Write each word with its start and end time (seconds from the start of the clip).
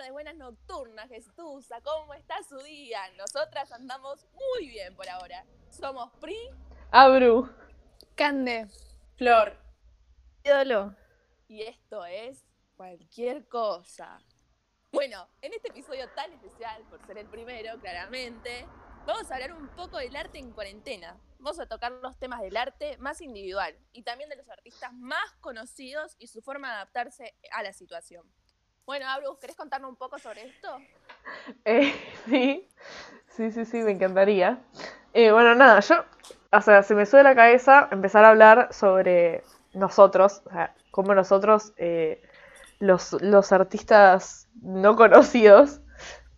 tardes, 0.00 0.12
buenas 0.12 0.36
nocturnas, 0.36 1.08
Gestusa. 1.08 1.80
¿Cómo 1.82 2.14
está 2.14 2.42
su 2.48 2.56
día? 2.58 3.00
Nosotras 3.18 3.70
andamos 3.70 4.26
muy 4.32 4.68
bien 4.68 4.94
por 4.94 5.06
ahora. 5.08 5.44
Somos 5.68 6.10
Pri, 6.20 6.36
Abru. 6.90 7.50
Cande. 8.14 8.66
Flor. 9.16 9.58
Ídolo. 10.42 10.96
y 11.48 11.62
esto 11.62 12.04
es 12.06 12.46
cualquier 12.76 13.46
cosa. 13.46 14.22
Bueno, 14.90 15.28
en 15.42 15.52
este 15.52 15.68
episodio 15.68 16.08
tan 16.14 16.32
especial, 16.32 16.82
por 16.88 17.04
ser 17.06 17.18
el 17.18 17.28
primero, 17.28 17.78
claramente, 17.78 18.66
vamos 19.04 19.30
a 19.30 19.34
hablar 19.34 19.52
un 19.52 19.68
poco 19.68 19.98
del 19.98 20.16
arte 20.16 20.38
en 20.38 20.52
cuarentena. 20.52 21.20
Vamos 21.38 21.60
a 21.60 21.66
tocar 21.66 21.92
los 21.92 22.18
temas 22.18 22.40
del 22.40 22.56
arte 22.56 22.96
más 22.98 23.20
individual 23.20 23.78
y 23.92 24.02
también 24.02 24.30
de 24.30 24.36
los 24.36 24.48
artistas 24.48 24.94
más 24.94 25.34
conocidos 25.40 26.16
y 26.18 26.28
su 26.28 26.40
forma 26.40 26.68
de 26.68 26.74
adaptarse 26.76 27.36
a 27.52 27.62
la 27.62 27.74
situación. 27.74 28.24
Bueno, 28.84 29.08
Abru, 29.08 29.38
¿querés 29.38 29.56
contarnos 29.56 29.88
un 29.90 29.96
poco 29.96 30.18
sobre 30.18 30.44
esto? 30.44 30.84
Eh, 31.64 31.92
sí, 32.28 32.68
sí, 33.28 33.50
sí, 33.52 33.64
sí, 33.64 33.78
me 33.82 33.92
encantaría. 33.92 34.60
Eh, 35.12 35.32
bueno, 35.32 35.54
nada, 35.54 35.80
yo, 35.80 36.04
o 36.52 36.60
sea, 36.60 36.82
se 36.82 36.94
me 36.94 37.06
sube 37.06 37.22
la 37.22 37.34
cabeza 37.34 37.88
empezar 37.92 38.24
a 38.24 38.30
hablar 38.30 38.68
sobre 38.72 39.44
nosotros, 39.72 40.42
o 40.46 40.50
sea, 40.50 40.74
cómo 40.90 41.14
nosotros, 41.14 41.72
eh, 41.76 42.22
los, 42.78 43.12
los 43.22 43.52
artistas 43.52 44.48
no 44.62 44.96
conocidos, 44.96 45.80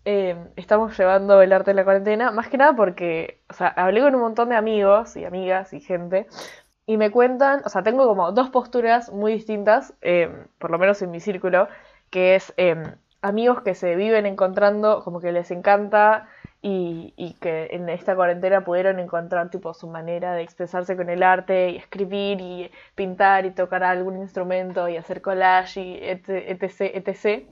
eh, 0.05 0.37
estamos 0.57 0.97
llevando 0.99 1.43
el 1.43 1.53
arte 1.53 1.71
en 1.71 1.77
la 1.77 1.85
cuarentena, 1.85 2.31
más 2.33 2.49
que 2.49 2.59
nada 2.59 2.75
porque, 2.77 3.43
o 3.51 3.55
sea, 3.55 3.69
hablé 3.69 4.01
con 4.03 4.15
un 4.15 4.23
montón 4.23 4.49
de 4.51 4.57
amigos 4.57 5.17
y 5.17 5.25
amigas 5.25 5.73
y 5.73 5.81
gente, 5.81 6.27
y 6.87 6.97
me 6.97 7.11
cuentan, 7.11 7.63
o 7.65 7.69
sea, 7.69 7.83
tengo 7.83 8.07
como 8.07 8.33
dos 8.33 8.51
posturas 8.51 9.11
muy 9.13 9.33
distintas, 9.35 9.95
eh, 10.03 10.47
por 10.59 10.71
lo 10.71 10.79
menos 10.79 11.01
en 11.03 11.11
mi 11.11 11.21
círculo, 11.21 11.69
que 12.13 12.37
es 12.37 12.55
eh, 12.59 12.77
amigos 13.23 13.63
que 13.63 13.75
se 13.75 13.97
viven 13.97 14.27
encontrando, 14.27 15.03
como 15.05 15.21
que 15.21 15.33
les 15.33 15.51
encanta 15.51 16.29
y, 16.61 17.15
y 17.17 17.35
que 17.35 17.69
en 17.73 17.89
esta 17.89 18.15
cuarentena 18.15 18.65
pudieron 18.65 19.01
encontrar 19.01 19.51
tipo 19.51 19.75
su 19.75 19.89
manera 19.89 20.35
de 20.35 20.43
expresarse 20.43 20.97
con 20.97 21.11
el 21.11 21.23
arte 21.25 21.71
y 21.71 21.77
escribir 21.77 22.41
y 22.41 22.71
pintar 22.95 23.47
y 23.47 23.53
tocar 23.53 23.83
algún 23.85 24.17
instrumento 24.19 24.89
y 24.89 24.97
hacer 24.97 25.23
collage 25.23 25.81
y 25.81 25.99
etc, 26.03 26.81
etc. 26.95 27.47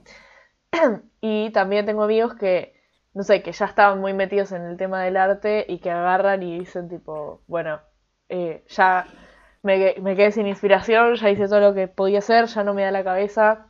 Y 1.21 1.51
también 1.51 1.85
tengo 1.85 2.03
amigos 2.03 2.35
que, 2.35 2.73
no 3.13 3.23
sé, 3.23 3.43
que 3.43 3.51
ya 3.51 3.65
estaban 3.65 3.99
muy 3.99 4.13
metidos 4.13 4.51
en 4.53 4.63
el 4.63 4.77
tema 4.77 5.03
del 5.03 5.17
arte 5.17 5.65
y 5.67 5.79
que 5.79 5.91
agarran 5.91 6.43
y 6.43 6.59
dicen 6.59 6.89
tipo, 6.89 7.41
bueno, 7.47 7.81
eh, 8.29 8.63
ya 8.69 9.07
me, 9.63 9.95
me 10.01 10.15
quedé 10.15 10.31
sin 10.31 10.47
inspiración, 10.47 11.15
ya 11.15 11.29
hice 11.29 11.47
todo 11.47 11.59
lo 11.59 11.73
que 11.73 11.87
podía 11.87 12.19
hacer, 12.19 12.45
ya 12.45 12.63
no 12.63 12.73
me 12.73 12.83
da 12.83 12.91
la 12.91 13.03
cabeza, 13.03 13.67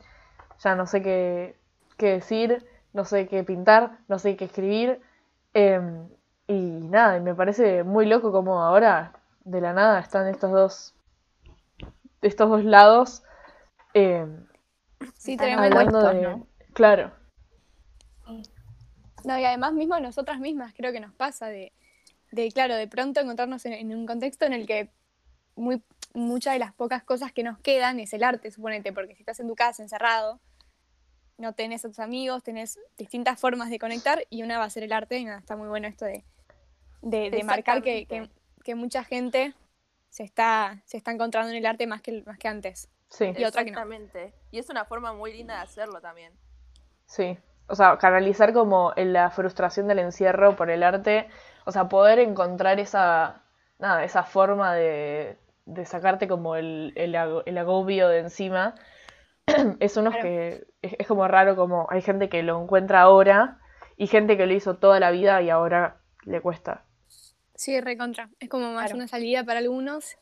ya 0.64 0.76
no 0.76 0.86
sé 0.88 1.02
qué, 1.02 1.56
qué 1.98 2.14
decir, 2.14 2.66
no 2.94 3.06
sé 3.06 3.28
qué 3.28 3.44
pintar, 3.44 3.98
no 4.08 4.20
sé 4.20 4.36
qué 4.36 4.46
escribir. 4.46 5.02
em, 5.54 6.08
y 6.48 6.54
nada, 6.90 7.18
y 7.18 7.22
me 7.22 7.36
parece 7.36 7.84
muy 7.84 8.06
loco 8.06 8.32
como 8.32 8.62
ahora, 8.62 9.14
de 9.44 9.62
la 9.62 9.74
nada, 9.74 10.00
están 10.00 10.28
estos 10.28 10.52
dos, 10.52 10.94
estos 12.22 12.50
dos 12.50 12.64
lados 12.64 13.24
em, 13.94 14.46
Sí, 15.18 15.38
tremendo. 15.38 15.78
hablando 15.80 16.14
de... 16.14 16.22
¿no? 16.22 16.48
Claro, 16.74 17.12
No, 19.24 19.38
y 19.38 19.46
además 19.46 19.74
mismo 19.74 19.96
a 19.96 20.00
nosotras 20.00 20.40
mismas 20.40 20.74
creo 20.76 20.92
que 20.92 21.00
nos 21.00 21.14
pasa 21.14 21.48
de, 21.48 21.72
de 22.32 22.52
claro, 22.52 22.76
de 22.76 22.88
pronto 22.88 23.20
encontrarnos 23.20 23.66
en, 23.66 23.74
en 23.74 23.96
un 23.96 24.06
contexto 24.06 24.46
en 24.46 24.54
el 24.54 24.66
que 24.66 24.90
muy, 25.56 25.84
muchas 26.14 26.54
de 26.54 26.60
las 26.60 26.74
pocas 26.74 27.04
cosas 27.04 27.32
que 27.32 27.44
nos 27.44 27.60
quedan 27.60 28.00
es 28.00 28.14
el 28.14 28.24
arte, 28.24 28.52
suponete, 28.52 28.94
porque 28.94 29.16
si 29.16 29.22
estás 29.22 29.40
en 29.40 29.48
tu 29.48 29.56
casa 29.56 29.84
encerrado, 29.84 30.40
no 31.42 31.54
tenés 31.54 31.86
a 31.86 31.90
tus 31.90 32.00
amigos, 32.00 32.44
tenés 32.44 32.80
distintas 32.98 33.40
formas 33.40 33.70
de 33.72 33.80
conectar 33.80 34.24
y 34.30 34.44
una 34.44 34.60
va 34.60 34.66
a 34.66 34.70
ser 34.72 34.84
el 34.84 34.94
arte 34.94 35.18
y 35.20 35.26
nada, 35.26 35.40
está 35.40 35.56
muy 35.58 35.68
bueno 35.70 35.88
esto 35.88 36.06
de, 36.06 36.26
de, 37.02 37.32
de 37.32 37.44
marcar 37.44 37.82
que, 37.82 38.08
que, 38.64 38.76
mucha 38.76 39.04
gente 39.04 39.54
se 40.10 40.24
está, 40.24 40.82
se 40.86 40.98
está 40.98 41.12
encontrando 41.12 41.52
en 41.52 41.58
el 41.58 41.66
arte 41.66 41.88
más 41.88 42.02
que, 42.02 42.24
más 42.26 42.38
que 42.38 42.48
antes. 42.48 42.90
sí, 43.10 43.36
Y 43.36 43.46
otra 43.46 43.66
que 43.66 43.72
no. 43.72 43.80
Exactamente. 43.80 44.34
Y 44.52 44.60
es 44.60 44.70
una 44.70 44.86
forma 44.86 45.14
muy 45.14 45.34
linda 45.34 45.56
de 45.56 45.62
hacerlo 45.62 46.02
también. 46.02 46.34
sí. 47.06 47.38
O 47.68 47.76
sea, 47.76 47.98
canalizar 47.98 48.52
como 48.54 48.92
en 48.98 49.14
la 49.14 49.30
frustración 49.30 49.88
del 49.88 50.00
encierro 50.00 50.56
por 50.58 50.70
el 50.70 50.84
arte, 50.84 51.30
o 51.66 51.72
sea, 51.72 51.88
poder 51.88 52.20
encontrar 52.20 52.80
esa, 52.82 53.44
nada, 53.80 54.04
esa 54.04 54.24
forma 54.24 54.74
de, 54.76 55.38
de 55.66 55.86
sacarte 55.86 56.28
como 56.28 56.56
el, 56.58 56.92
el, 56.98 57.16
ag- 57.16 57.44
el 57.46 57.58
agobio 57.58 58.10
de 58.10 58.20
encima. 58.20 58.76
Es 59.80 59.98
unos 59.98 60.14
Claro. 60.14 60.28
que 60.30 60.68
es, 60.82 60.96
es 61.00 61.08
como 61.08 61.28
raro, 61.28 61.56
como 61.56 61.88
hay 61.90 62.02
gente 62.02 62.30
que 62.30 62.44
lo 62.44 62.62
encuentra 62.62 63.02
ahora 63.02 63.60
y 63.98 64.08
gente 64.08 64.38
que 64.38 64.46
lo 64.46 64.54
hizo 64.54 64.78
toda 64.78 65.00
la 65.00 65.12
vida 65.12 65.42
y 65.42 65.50
ahora 65.50 65.98
le 66.24 66.42
cuesta. 66.42 66.86
Sí, 67.56 67.80
recontra. 67.82 68.30
Es 68.40 68.50
como 68.50 68.72
más 68.74 68.86
Claro. 68.86 68.96
una 68.98 69.08
salida 69.08 69.44
para 69.44 69.60
algunos 69.60 70.18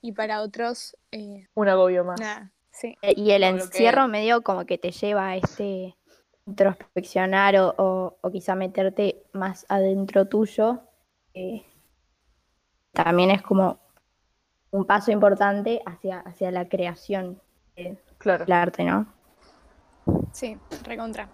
y 0.00 0.12
para 0.12 0.40
otros, 0.42 0.96
eh, 1.10 1.46
Un 1.54 1.68
agobio 1.68 2.04
más. 2.04 2.18
nada. 2.20 2.50
Sí. 2.70 2.96
Eh, 3.02 3.12
Y 3.16 3.32
el 3.32 3.42
Como 3.42 3.52
lo 3.52 3.58
que- 3.58 3.64
encierro 3.64 4.08
medio 4.08 4.42
como 4.42 4.64
que 4.64 4.78
te 4.78 4.90
lleva 4.90 5.28
a 5.28 5.36
este 5.36 5.94
introspeccionar 6.46 7.56
o, 7.58 7.74
o- 7.76 8.16
o 8.20 8.30
quizá 8.30 8.54
meterte 8.54 9.22
más 9.32 9.64
adentro 9.68 10.26
tuyo. 10.26 10.80
eh, 11.34 11.64
también 12.92 13.30
es 13.30 13.40
como 13.42 13.78
un 14.70 14.84
paso 14.86 15.10
importante 15.12 15.80
hacia, 15.86 16.20
hacia 16.20 16.50
la 16.50 16.68
creación 16.68 17.40
Claro. 18.22 18.44
arte, 18.48 18.84
¿no? 18.84 19.06
Sí, 20.32 20.56
recontra. 20.86 21.28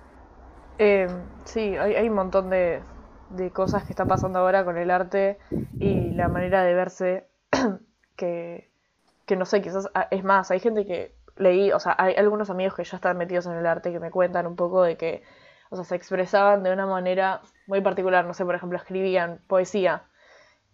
Eh, 0.78 1.08
sí, 1.44 1.76
hay, 1.76 1.94
hay 1.94 2.08
un 2.08 2.14
montón 2.14 2.50
de, 2.50 2.82
de 3.30 3.50
cosas 3.50 3.84
que 3.84 3.92
están 3.92 4.08
pasando 4.08 4.38
ahora 4.38 4.64
con 4.64 4.76
el 4.78 4.90
arte 4.90 5.38
y 5.80 6.12
la 6.12 6.28
manera 6.28 6.62
de 6.62 6.74
verse 6.74 7.26
que, 8.16 8.70
que 9.26 9.36
no 9.36 9.44
sé, 9.44 9.60
quizás 9.60 9.90
ah, 9.94 10.08
es 10.10 10.24
más, 10.24 10.50
hay 10.50 10.60
gente 10.60 10.86
que 10.86 11.14
leí, 11.36 11.72
o 11.72 11.80
sea, 11.80 11.94
hay 11.98 12.14
algunos 12.14 12.50
amigos 12.50 12.74
que 12.74 12.84
ya 12.84 12.96
están 12.96 13.16
metidos 13.16 13.46
en 13.46 13.52
el 13.52 13.66
arte 13.66 13.92
que 13.92 14.00
me 14.00 14.10
cuentan 14.10 14.46
un 14.46 14.56
poco 14.56 14.82
de 14.82 14.96
que, 14.96 15.22
o 15.70 15.76
sea, 15.76 15.84
se 15.84 15.94
expresaban 15.94 16.62
de 16.62 16.72
una 16.72 16.86
manera 16.86 17.42
muy 17.66 17.80
particular, 17.80 18.24
no 18.24 18.34
sé, 18.34 18.44
por 18.44 18.54
ejemplo, 18.54 18.78
escribían 18.78 19.40
poesía 19.46 20.04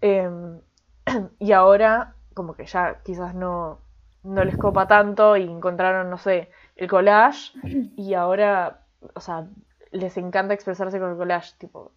em, 0.00 0.60
y 1.38 1.52
ahora 1.52 2.14
como 2.34 2.54
que 2.54 2.66
ya 2.66 3.00
quizás 3.04 3.34
no, 3.34 3.81
no 4.25 4.45
les 4.45 4.57
copa 4.57 4.87
tanto 4.89 5.37
y 5.37 5.45
encontraron, 5.45 6.11
no 6.11 6.19
sé, 6.19 6.51
el 6.77 6.89
collage 6.89 7.53
y 7.97 8.15
ahora, 8.15 8.81
o 9.15 9.21
sea, 9.21 9.47
les 9.93 10.17
encanta 10.17 10.55
expresarse 10.55 10.99
con 10.99 11.11
el 11.12 11.17
collage, 11.17 11.53
tipo, 11.59 11.93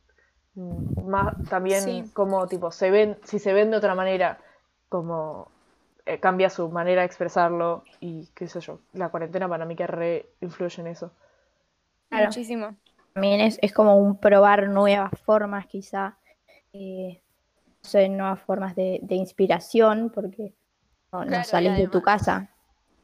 mm, 0.56 1.10
más 1.10 1.36
también 1.50 1.84
Sí. 1.84 2.04
como, 2.14 2.48
tipo, 2.48 2.72
se 2.72 2.92
ven, 2.92 3.18
si 3.24 3.40
se 3.40 3.54
ven 3.54 3.72
de 3.72 3.78
otra 3.78 3.96
manera, 3.96 4.40
como 4.90 5.50
eh, 6.06 6.20
cambia 6.20 6.50
su 6.50 6.70
manera 6.70 7.02
de 7.02 7.08
expresarlo 7.08 7.84
y 8.00 8.28
qué 8.36 8.48
sé 8.48 8.59
yo, 8.62 8.80
la 8.94 9.09
cuarentena 9.09 9.50
para 9.50 9.66
mí 9.66 9.76
que 9.76 9.88
re 9.88 10.26
influye 10.42 10.82
en 10.82 10.88
eso. 10.88 11.12
Claro. 12.09 12.26
Muchísimo. 12.28 12.76
También 13.14 13.42
es, 13.42 13.59
es 13.62 13.74
como 13.74 13.98
un 13.98 14.20
probar 14.20 14.70
nuevas 14.70 15.12
formas, 15.26 15.66
quizá, 15.68 16.18
eh, 16.74 17.22
no 17.84 17.90
sé, 17.90 18.09
nuevas 18.09 18.40
formas 18.42 18.76
de, 18.76 19.00
de 19.02 19.16
inspiración, 19.16 20.12
porque 20.14 20.54
no, 21.12 21.19
no 21.22 21.28
Claro, 21.28 21.44
salís 21.44 21.78
de 21.78 21.88
tu 21.88 22.01
casa. 22.01 22.50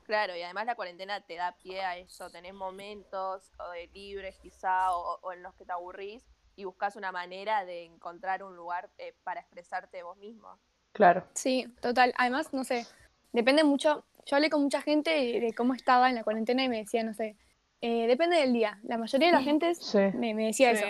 Claro, 0.06 0.36
y 0.36 0.42
además 0.42 0.66
la 0.66 0.76
cuarentena 0.76 1.22
te 1.22 1.36
da 1.36 1.56
pie 1.64 1.82
a 1.82 1.98
eso. 1.98 2.30
Tenés 2.30 2.54
momentos 2.54 3.52
o 3.58 3.70
de 3.72 3.88
libres 3.94 4.38
quizá 4.42 4.92
o, 4.92 5.20
o 5.22 5.32
en 5.32 5.42
los 5.42 5.54
que 5.56 5.66
te 5.66 5.72
aburrís 5.72 6.24
y 6.56 6.66
buscas 6.66 6.96
una 6.96 7.12
manera 7.12 7.66
de 7.66 7.86
encontrar 7.86 8.44
un 8.44 8.56
lugar 8.56 8.90
eh, 8.98 9.14
para 9.24 9.42
expresarte 9.42 10.04
vos 10.04 10.18
mismo. 10.18 10.60
Claro, 10.92 11.26
Sí, 11.34 11.66
total. 11.82 12.14
Además, 12.18 12.54
no 12.54 12.64
sé, 12.64 12.86
depende 13.32 13.64
mucho. 13.64 14.04
Yo 14.26 14.36
hablé 14.36 14.50
con 14.50 14.62
mucha 14.62 14.82
gente 14.82 15.10
de, 15.10 15.54
cómo 15.56 15.74
estaba 15.74 16.10
en 16.10 16.16
la 16.16 16.24
cuarentena 16.24 16.64
y 16.64 16.70
me 16.70 16.78
decía, 16.78 17.04
no 17.04 17.14
sé, 17.14 17.36
eh, 17.82 18.08
depende 18.08 18.38
del 18.38 18.54
día. 18.54 18.80
La 18.84 18.98
mayoría 18.98 19.28
de 19.30 19.34
la 19.34 19.42
gente 19.42 19.74
sí, 19.76 19.98
me, 20.14 20.34
me 20.34 20.46
decía 20.46 20.72
eso. 20.72 20.86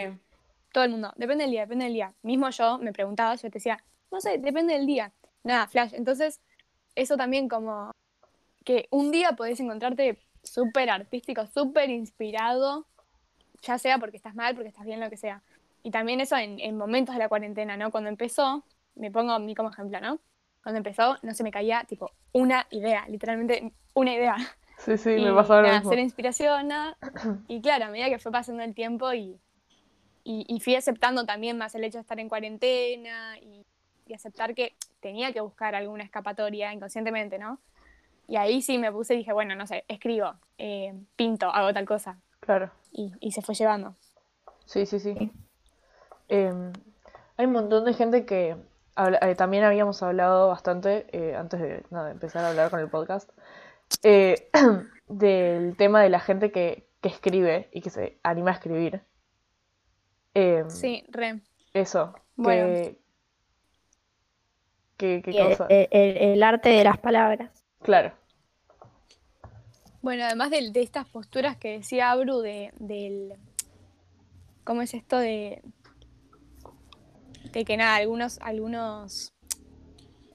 Todo 0.72 0.84
el 0.84 0.92
mundo, 0.92 1.14
depende 1.16 1.44
del 1.44 1.52
día, 1.52 1.62
depende 1.62 1.86
del 1.86 1.94
día. 1.94 2.14
Mismo 2.22 2.50
yo 2.50 2.78
me 2.80 2.92
preguntaba, 2.92 3.36
yo 3.36 3.44
te 3.44 3.60
decía, 3.60 3.84
no 4.12 4.20
sé, 4.20 4.38
depende 4.40 4.74
del 4.74 4.86
día. 4.86 5.12
Nada, 5.44 5.68
flash. 5.68 5.94
Entonces, 5.94 6.42
eso 6.96 7.18
también 7.18 7.48
como 7.50 7.92
que 8.66 8.88
un 8.92 9.12
día 9.12 9.34
podés 9.34 9.60
encontrarte 9.60 10.20
súper 10.44 10.90
artístico, 10.90 11.46
súper 11.48 11.90
inspirado, 11.90 12.88
ya 13.62 13.78
sea 13.78 13.98
porque 13.98 14.18
estás 14.18 14.36
mal, 14.36 14.56
porque 14.56 14.70
estás 14.70 14.86
bien, 14.86 15.00
lo 15.00 15.10
que 15.10 15.18
sea. 15.18 15.42
Y 15.84 15.92
también 15.92 16.22
eso 16.22 16.38
en, 16.38 16.60
en 16.60 16.78
momentos 16.78 17.16
de 17.16 17.20
la 17.20 17.30
cuarentena, 17.30 17.78
¿no? 17.78 17.92
Cuando 17.92 18.10
empezó, 18.10 18.66
me 18.96 19.12
pongo 19.12 19.34
a 19.34 19.40
mí 19.40 19.56
como 19.56 19.70
ejemplo, 19.70 20.00
¿no? 20.02 20.20
Cuando 20.62 20.78
empezó, 20.78 21.18
no 21.24 21.34
se 21.34 21.44
me 21.44 21.52
caía, 21.52 21.84
tipo, 21.86 22.12
una 22.32 22.68
idea, 22.72 23.06
literalmente 23.10 23.74
una 23.94 24.14
idea. 24.14 24.38
sí, 24.78 24.98
sí, 24.98 25.12
y 25.12 25.26
me 25.26 25.34
pasaba 25.34 25.62
lo 25.62 25.68
nada, 25.68 25.80
mismo. 25.80 25.92
cero 25.92 26.02
inspiración, 26.02 26.68
nada. 26.70 26.98
Y 27.48 27.62
claro, 27.62 27.86
a 27.86 27.90
medida 27.90 28.10
que 28.10 28.20
fue 28.20 28.32
pasando 28.32 28.64
el 28.64 28.74
tiempo 28.76 29.14
y, 29.14 29.40
y, 30.24 30.46
y 30.48 30.60
fui 30.62 30.76
aceptando 30.76 31.26
también 31.26 31.58
más 31.58 31.76
el 31.76 31.84
hecho 31.84 31.98
de 31.98 32.02
estar 32.02 32.20
en 32.20 32.30
cuarentena 32.30 33.38
y, 33.40 33.66
y 34.08 34.14
aceptar 34.14 34.54
que 34.56 34.76
tenía 35.00 35.32
que 35.34 35.42
buscar 35.42 35.76
alguna 35.76 36.04
escapatoria 36.04 36.74
inconscientemente, 36.74 37.38
¿no? 37.40 37.60
Y 38.28 38.38
ahí 38.38 38.62
sí 38.62 38.78
me 38.78 38.92
puse 38.92 39.16
y 39.16 39.18
dije, 39.18 39.34
bueno, 39.34 39.54
no 39.56 39.68
sé, 39.68 39.84
escribo, 39.88 40.34
eh, 40.58 40.94
pinto, 41.16 41.48
hago 41.50 41.74
tal 41.74 41.86
cosa. 41.86 42.18
Claro. 42.40 42.72
y, 42.92 43.12
y 43.20 43.32
se 43.32 43.42
fue 43.42 43.56
llevando. 43.56 43.96
Sí, 44.66 44.86
sí, 44.86 45.00
sí. 45.00 45.32
Eh, 46.30 46.52
hay 47.38 47.46
un 47.46 47.52
montón 47.52 47.86
de 47.86 47.94
gente 47.94 48.26
que 48.26 48.56
habla- 48.96 49.20
eh, 49.22 49.36
también 49.36 49.64
habíamos 49.64 50.02
hablado 50.04 50.48
bastante 50.50 51.06
eh, 51.12 51.36
antes 51.36 51.60
de, 51.60 51.84
empezar 52.12 52.44
a 52.46 52.50
hablar 52.50 52.70
con 52.70 52.80
el 52.80 52.90
podcast 52.90 53.30
del 55.08 55.76
tema 55.78 56.02
de 56.02 56.10
la 56.10 56.20
gente 56.20 56.52
que, 56.52 56.88
que 57.02 57.10
escribe 57.10 57.70
y 57.72 57.82
que 57.82 57.90
se 57.90 58.18
anima 58.24 58.52
a 58.52 58.54
escribir. 58.56 59.02
Eh, 60.34 60.64
Sí, 60.68 61.04
re. 61.10 61.42
Eso. 61.74 62.14
Bueno. 62.36 62.68
Que, 62.68 63.00
qué 64.98 65.22
cosa. 65.24 65.66
el- 65.70 65.88
el- 65.92 66.18
el 66.18 66.44
arte 66.44 66.70
de 66.70 66.84
las 66.84 66.98
palabras. 67.00 67.64
Claro. 67.82 68.14
Bueno, 70.02 70.26
además 70.26 70.50
de, 70.50 70.72
de 70.72 70.82
estas 70.82 71.08
posturas 71.08 71.56
que 71.58 71.78
decía 71.78 72.12
Abru 72.12 72.40
de, 72.40 72.72
del... 72.78 73.34
¿Cómo 74.64 74.82
es 74.82 74.94
esto 74.94 75.18
de... 75.18 75.62
De 77.52 77.66
que 77.66 77.78
nada, 77.78 77.96
algunos, 77.96 78.40
algunos 78.42 79.34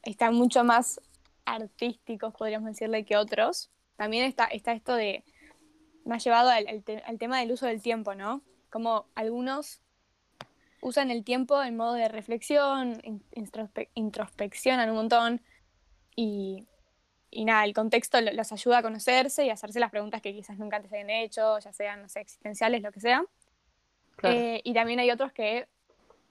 están 0.02 0.34
mucho 0.34 0.64
más 0.64 1.00
artísticos, 1.44 2.32
podríamos 2.34 2.70
decirle, 2.70 3.04
que 3.04 3.16
otros. 3.16 3.70
También 3.96 4.24
está, 4.24 4.44
está 4.46 4.72
esto 4.72 4.94
de... 4.94 5.24
Me 6.04 6.14
ha 6.14 6.18
llevado 6.18 6.48
al, 6.50 6.66
al 6.68 6.82
te- 6.82 7.02
al 7.02 7.18
tema 7.18 7.40
del 7.40 7.52
uso 7.52 7.66
del 7.66 7.82
tiempo, 7.82 8.14
¿no? 8.14 8.42
Como 8.70 9.06
algunos 9.14 9.82
usan 10.80 11.10
el 11.10 11.24
tiempo 11.24 11.62
en 11.62 11.76
modo 11.76 11.94
de 11.94 12.08
reflexión, 12.08 13.00
in- 13.02 13.22
introspe- 13.32 13.88
introspeccionan 13.94 14.88
un 14.90 14.96
montón 14.96 15.40
y, 16.14 16.66
y 17.30 17.44
nada, 17.44 17.64
el 17.64 17.74
contexto 17.74 18.20
lo- 18.20 18.32
los 18.32 18.52
ayuda 18.52 18.78
a 18.78 18.82
conocerse 18.82 19.44
y 19.44 19.50
a 19.50 19.54
hacerse 19.54 19.80
las 19.80 19.90
preguntas 19.90 20.22
que 20.22 20.32
quizás 20.32 20.58
nunca 20.58 20.76
antes 20.76 20.92
habían 20.92 21.10
hecho, 21.10 21.58
ya 21.58 21.72
sean, 21.72 22.02
no 22.02 22.08
sé, 22.08 22.20
existenciales, 22.20 22.82
lo 22.82 22.92
que 22.92 23.00
sea. 23.00 23.24
Claro. 24.16 24.36
Eh, 24.38 24.60
y 24.64 24.74
también 24.74 24.98
hay 25.00 25.10
otros 25.10 25.32
que, 25.32 25.68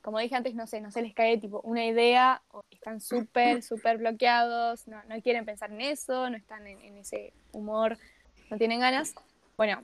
como 0.01 0.19
dije 0.19 0.35
antes, 0.35 0.55
no 0.55 0.67
sé, 0.67 0.81
no 0.81 0.91
se 0.91 1.01
les 1.01 1.13
cae 1.13 1.37
tipo 1.37 1.61
una 1.61 1.85
idea, 1.85 2.41
o 2.51 2.63
están 2.71 2.99
súper, 3.01 3.61
súper 3.63 3.97
bloqueados, 3.97 4.87
no, 4.87 5.01
no 5.05 5.21
quieren 5.21 5.45
pensar 5.45 5.71
en 5.71 5.81
eso, 5.81 6.29
no 6.29 6.37
están 6.37 6.67
en, 6.67 6.81
en 6.81 6.97
ese 6.97 7.33
humor, 7.51 7.97
no 8.49 8.57
tienen 8.57 8.79
ganas. 8.79 9.13
Bueno, 9.57 9.83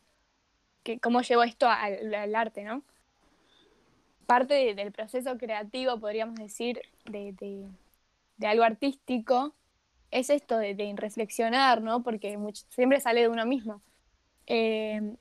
que, 0.84 1.00
¿cómo 1.00 1.22
llevo 1.22 1.44
esto 1.44 1.70
al, 1.70 2.14
al 2.14 2.36
arte, 2.36 2.64
no? 2.64 2.84
Parte 4.26 4.54
de- 4.54 4.76
del 4.76 4.92
proceso 4.92 5.38
creativo, 5.38 6.00
podríamos 6.00 6.36
decir, 6.36 6.82
de, 7.06 7.34
de- 7.34 7.68
de 8.38 8.48
algo 8.48 8.64
artístico, 8.64 9.54
es 10.12 10.30
esto 10.30 10.58
de, 10.58 10.76
de 10.76 10.94
reflexionar, 10.96 11.82
¿no? 11.82 12.04
Porque 12.04 12.38
siempre 12.70 13.00
sale 13.00 13.22
de 13.22 13.30
uno 13.30 13.46
mismo. 13.46 13.82
Eh, 14.48 15.16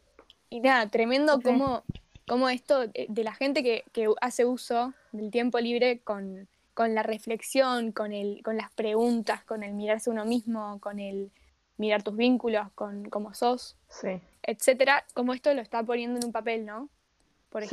y 0.50 0.60
nada, 0.60 0.88
tremendo 0.88 1.40
cómo, 1.40 1.82
cómo 2.26 2.48
esto 2.48 2.86
de, 2.88 3.08
la 3.24 3.32
gente 3.34 3.62
que, 3.62 3.84
que 3.92 4.08
hace 4.20 4.44
uso 4.44 4.92
del 5.12 5.30
tiempo 5.30 5.58
libre 5.60 6.00
con, 6.00 6.46
con 6.74 6.94
la 6.94 7.02
reflexión, 7.02 7.92
con, 7.92 8.12
el, 8.12 8.42
con 8.42 8.56
las 8.56 8.70
preguntas, 8.72 9.44
con 9.44 9.62
el 9.62 9.72
mirarse 9.72 10.10
uno 10.10 10.24
mismo, 10.24 10.78
con 10.80 10.98
el 10.98 11.30
mirar 11.78 12.02
tus 12.02 12.16
vínculos, 12.16 12.70
con 12.74 13.08
cómo 13.08 13.32
sos, 13.34 13.76
Sí. 13.88 14.20
etcétera, 14.42 15.04
cómo 15.14 15.32
esto 15.32 15.52
lo 15.54 15.62
está 15.62 15.82
poniendo 15.82 16.18
en 16.20 16.26
un 16.26 16.32
papel, 16.32 16.66
¿no? 16.66 16.88
Por 17.48 17.62
Sí. 17.62 17.70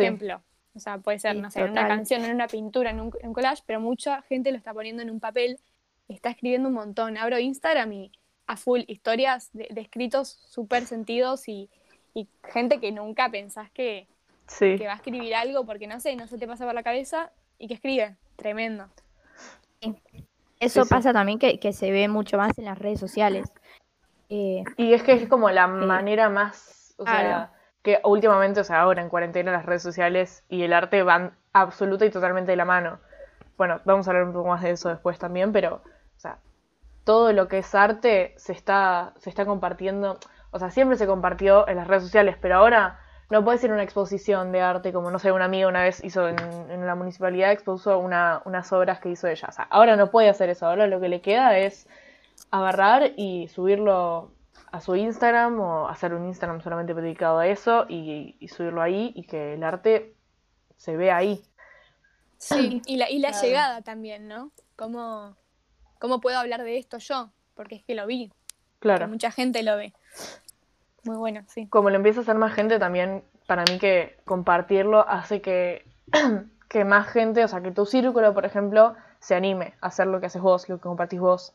O 0.75 0.80
sea, 0.80 0.98
puede 1.00 1.19
ser, 1.19 1.36
Sí, 1.36 1.42
no 1.42 1.51
sé, 1.51 1.62
en 1.62 1.71
una 1.71 1.88
canción, 1.88 2.24
en 2.24 2.33
una 2.36 2.48
pintura, 2.48 2.89
en 2.92 3.00
un, 3.01 3.12
en 3.21 3.27
un 3.30 3.33
collage, 3.33 3.63
pero 3.66 3.80
mucha 3.80 4.21
gente 4.24 4.51
lo 4.51 4.57
está 4.57 4.74
poniendo 4.74 5.01
en 5.01 5.10
un 5.10 5.19
papel, 5.19 5.60
está 6.07 6.30
escribiendo 6.30 6.69
un 6.69 6.75
montón. 6.75 7.18
Abro 7.18 7.38
Instagram 7.39 7.92
y 7.94 8.12
a 8.48 8.56
full 8.57 8.81
historias 8.88 9.50
de, 9.54 9.68
de 9.69 9.81
escritos 9.81 10.30
súper 10.48 10.86
sentidos 10.86 11.48
y, 11.48 11.69
y 12.13 12.27
gente 12.44 12.80
que 12.80 12.92
nunca 12.92 13.30
pensás 13.30 13.69
que, 13.71 14.07
Sí. 14.48 14.77
que 14.77 14.88
va 14.88 14.94
a 14.94 14.95
escribir 14.95 15.36
algo 15.36 15.63
porque 15.66 15.86
no 15.86 16.00
sé, 16.00 16.16
no 16.16 16.25
se 16.27 16.38
te 16.39 16.48
pasa 16.48 16.66
por 16.66 16.74
la 16.74 16.81
cabeza 16.81 17.31
y 17.60 17.68
que 17.68 17.75
escribe. 17.75 18.16
Tremendo. 18.36 18.88
Eso 20.60 20.81
Sí, 20.83 20.88
sí. 20.88 20.89
pasa 20.89 21.13
también 21.13 21.39
que, 21.39 21.60
que 21.60 21.71
se 21.74 21.92
ve 21.92 22.07
mucho 22.07 22.38
más 22.38 22.57
en 22.57 22.66
las 22.66 22.77
redes 22.77 23.00
sociales. 23.00 23.48
Eh, 24.30 24.63
Y 24.77 24.94
es 24.94 25.04
que 25.04 25.13
es 25.13 25.27
como 25.30 25.50
la 25.51 25.68
manera 25.68 26.30
más, 26.30 26.94
o 26.98 27.04
sea. 27.06 27.51
Que 27.81 27.99
últimamente, 28.03 28.59
o 28.59 28.63
sea, 28.63 28.81
ahora 28.81 29.01
en 29.01 29.09
cuarentena 29.09 29.51
las 29.51 29.65
redes 29.65 29.81
sociales 29.81 30.43
y 30.49 30.63
el 30.63 30.73
arte 30.73 31.03
van 31.03 31.37
absoluta 31.53 32.05
y 32.05 32.09
totalmente 32.09 32.51
de 32.51 32.57
la 32.57 32.65
mano. 32.65 32.99
Bueno, 33.57 33.81
vamos 33.85 34.07
a 34.07 34.11
hablar 34.11 34.25
un 34.25 34.33
poco 34.33 34.49
más 34.49 34.61
de 34.61 34.71
eso 34.71 34.89
después 34.89 35.19
también, 35.19 35.51
pero, 35.51 35.75
o 35.75 36.19
sea, 36.19 36.39
todo 37.03 37.33
lo 37.33 37.47
que 37.47 37.59
es 37.59 37.75
arte 37.75 38.33
se 38.37 38.53
está, 38.53 39.13
se 39.17 39.29
está 39.29 39.45
compartiendo, 39.45 40.19
o 40.51 40.59
sea, 40.59 40.71
siempre 40.71 40.97
se 40.97 41.07
compartió 41.07 41.67
en 41.67 41.77
las 41.77 41.87
redes 41.87 42.03
sociales, 42.03 42.37
pero 42.39 42.55
ahora 42.55 42.99
no 43.29 43.43
puede 43.43 43.59
ser 43.59 43.71
una 43.71 43.83
exposición 43.83 44.51
de 44.51 44.61
arte 44.61 44.91
como, 44.91 45.11
no 45.11 45.19
sé, 45.19 45.31
una 45.31 45.45
amiga 45.45 45.67
una 45.67 45.83
vez 45.83 46.03
hizo 46.03 46.27
en, 46.27 46.37
en 46.69 46.85
la 46.85 46.95
municipalidad, 46.95 47.51
expuso 47.51 47.99
una, 47.99 48.41
unas 48.45 48.71
obras 48.73 48.99
que 48.99 49.09
hizo 49.09 49.27
ella. 49.27 49.47
O 49.49 49.51
sea, 49.51 49.67
ahora 49.69 49.95
no 49.95 50.09
puede 50.09 50.29
hacer 50.29 50.49
eso, 50.49 50.65
ahora 50.65 50.87
lo 50.87 50.99
que 50.99 51.09
le 51.09 51.21
queda 51.21 51.57
es 51.57 51.87
agarrar 52.51 53.11
y 53.17 53.47
subirlo 53.49 54.31
a 54.71 54.81
su 54.81 54.95
Instagram 54.95 55.60
o 55.60 55.88
hacer 55.88 56.13
un 56.13 56.25
Instagram 56.25 56.62
solamente 56.62 56.94
dedicado 56.94 57.39
a 57.39 57.48
eso 57.48 57.86
y, 57.89 58.36
y 58.39 58.48
subirlo 58.48 58.81
ahí 58.81 59.12
y 59.16 59.24
que 59.25 59.54
el 59.54 59.63
arte 59.63 60.16
se 60.77 60.95
vea 60.95 61.18
ahí. 61.18 61.44
Sí, 62.38 62.81
y 62.86 62.98
la, 62.98 63.10
y 63.10 63.19
la 63.19 63.30
Claro. 63.30 63.45
llegada 63.48 63.81
también, 63.81 64.27
¿no? 64.27 64.51
¿Cómo, 64.75 65.36
¿Cómo 66.00 66.21
puedo 66.21 66.39
hablar 66.39 66.63
de 66.63 66.77
esto 66.77 66.98
yo? 66.98 67.31
Porque 67.56 67.75
es 67.75 67.83
que 67.83 67.95
lo 67.95 68.07
vi, 68.07 68.30
que 68.30 68.36
Claro. 68.80 69.07
mucha 69.10 69.31
gente 69.31 69.62
lo 69.63 69.75
ve. 69.75 69.94
Muy 71.04 71.18
bueno, 71.18 71.44
sí. 71.48 71.68
Como 71.68 71.89
lo 71.89 71.98
empieza 71.98 72.21
a 72.21 72.24
hacer 72.24 72.36
más 72.36 72.54
gente, 72.54 72.80
también 72.80 73.24
para 73.48 73.63
mí 73.63 73.77
que 73.80 74.18
compartirlo 74.25 75.07
hace 75.07 75.42
que, 75.42 75.86
que 76.69 76.86
más 76.86 77.07
gente, 77.10 77.44
o 77.44 77.48
sea, 77.48 77.62
que 77.62 77.71
tu 77.71 77.86
círculo, 77.86 78.33
por 78.33 78.45
ejemplo, 78.45 78.95
se 79.19 79.36
anime 79.36 79.74
a 79.81 79.88
hacer 79.88 80.07
lo 80.07 80.19
que 80.19 80.27
haces 80.27 80.42
vos, 80.42 80.69
lo 80.69 80.77
que 80.77 80.83
compartís 80.83 81.19
vos. 81.19 81.54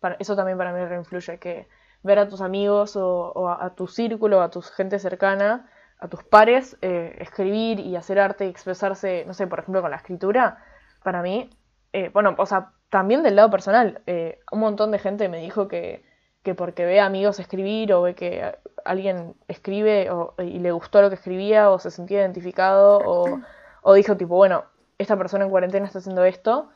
Para, 0.00 0.16
eso 0.18 0.34
también 0.34 0.56
para 0.56 0.72
mí 0.72 0.84
reinfluye, 0.84 1.38
que 1.38 1.68
ver 2.02 2.18
a 2.18 2.28
tus 2.28 2.40
amigos 2.40 2.96
o, 2.96 3.48
a, 3.48 3.74
tu 3.74 3.86
círculo, 3.86 4.42
a 4.42 4.50
tu 4.50 4.60
gente 4.62 4.98
cercana, 4.98 5.68
a 5.98 6.08
tus 6.08 6.24
pares, 6.24 6.76
eh, 6.82 7.16
escribir 7.20 7.78
y 7.80 7.94
hacer 7.96 8.18
arte 8.18 8.46
y 8.46 8.48
expresarse, 8.48 9.24
no 9.26 9.34
sé, 9.34 9.46
por 9.46 9.60
ejemplo, 9.60 9.82
con 9.82 9.90
la 9.90 9.96
escritura, 9.98 10.58
para 11.04 11.22
mí, 11.22 11.48
eh, 11.92 12.10
bueno, 12.12 12.34
o 12.38 12.46
sea, 12.46 12.72
también 12.90 13.22
del 13.22 13.36
lado 13.36 13.50
personal, 13.50 14.02
eh, 14.06 14.40
un 14.50 14.60
montón 14.60 14.90
de 14.90 14.98
gente 14.98 15.28
me 15.28 15.38
dijo 15.38 15.68
que, 15.68 16.04
que 16.42 16.54
porque 16.54 16.84
ve 16.84 17.00
a 17.00 17.06
amigos 17.06 17.38
escribir 17.38 17.92
o 17.92 18.02
ve 18.02 18.14
que 18.14 18.52
alguien 18.84 19.34
escribe 19.46 20.10
o- 20.10 20.34
y 20.38 20.58
le 20.58 20.72
gustó 20.72 21.00
lo 21.02 21.08
que 21.08 21.14
escribía 21.14 21.70
o 21.70 21.78
se 21.78 21.90
sentía 21.92 22.20
identificado 22.20 22.98
o, 23.04 23.40
o 23.82 23.94
dijo 23.94 24.16
tipo, 24.16 24.34
bueno, 24.36 24.64
esta 24.98 25.16
persona 25.16 25.44
en 25.44 25.50
cuarentena 25.50 25.86
está 25.86 26.00
haciendo 26.00 26.24
esto, 26.24 26.68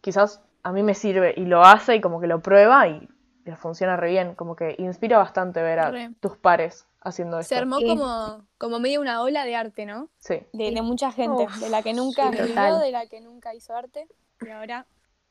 quizás 0.00 0.40
a 0.62 0.72
mí 0.72 0.82
me 0.84 0.94
sirve 0.94 1.34
y 1.36 1.46
lo 1.46 1.62
hace 1.64 1.96
y 1.96 2.00
como 2.00 2.20
que 2.20 2.26
lo 2.28 2.40
prueba 2.40 2.86
y 2.88 3.08
le 3.50 3.56
funciona 3.56 3.96
re 3.96 4.10
bien, 4.10 4.34
como 4.34 4.56
que 4.56 4.74
inspira 4.78 5.18
bastante 5.18 5.62
ver 5.62 5.78
a 5.78 5.90
Re. 5.90 6.10
tus 6.20 6.36
pares 6.36 6.86
haciendo 7.00 7.38
esto. 7.38 7.54
Se 7.54 7.56
armó 7.56 7.80
como, 7.82 8.46
como 8.58 8.78
medio 8.80 9.00
una 9.00 9.22
ola 9.22 9.44
de 9.44 9.56
arte, 9.56 9.86
¿no? 9.86 10.08
Sí, 10.18 10.40
De, 10.52 10.70
de 10.70 10.82
mucha 10.82 11.12
gente, 11.12 11.44
Uf, 11.44 11.60
de 11.60 11.70
la 11.70 11.82
que 11.82 11.92
nunca 11.94 12.30
sí. 12.32 12.38
Total. 12.38 12.80
de 12.82 12.90
la 12.90 13.06
que 13.06 13.20
nunca 13.20 13.54
hizo 13.54 13.74
arte, 13.76 14.08
y 14.40 14.48
ahora, 14.50 14.86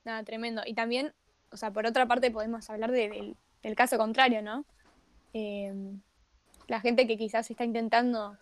nada, 0.05 0.23
tremendo. 0.23 0.61
Y 0.65 0.73
también, 0.73 1.13
o 1.51 1.57
sea, 1.57 1.71
por 1.71 1.85
otra 1.85 2.05
parte 2.05 2.31
podemos 2.31 2.69
hablar 2.69 2.91
de- 2.91 3.09
del, 3.09 3.37
del 3.63 3.75
caso 3.75 3.97
contrario, 3.97 4.41
¿no? 4.41 4.65
Eh, 5.33 5.73
la 6.67 6.79
gente 6.81 7.07
que 7.07 7.17
quizás 7.17 7.49
está 7.51 7.65
intentando 7.65 8.37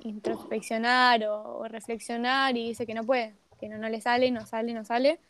introspeccionar 0.00 1.24
o, 1.26 1.58
o 1.58 1.68
reflexionar 1.68 2.56
y 2.56 2.68
dice 2.68 2.86
que 2.86 2.94
no 2.94 3.04
puede, 3.04 3.34
que 3.58 3.68
no, 3.68 3.78
no 3.78 3.88
le 3.88 4.00
sale, 4.00 4.30
no 4.30 4.46
sale, 4.46 4.72
no 4.74 4.84
sale. 4.84 5.20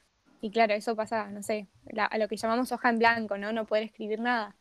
Y 0.41 0.51
claro, 0.51 0.75
eso 0.75 0.97
pasa, 0.97 1.29
no 1.29 1.43
sé, 1.43 1.67
la- 1.87 2.07
a 2.07 2.19
lo 2.19 2.29
que 2.29 2.37
llamamos 2.37 2.73
hoja 2.73 2.89
en 2.91 2.99
blanco, 2.99 3.37
¿no? 3.37 3.53
No 3.53 3.67
poder 3.67 3.85
escribir 3.85 4.21
nada, 4.21 4.57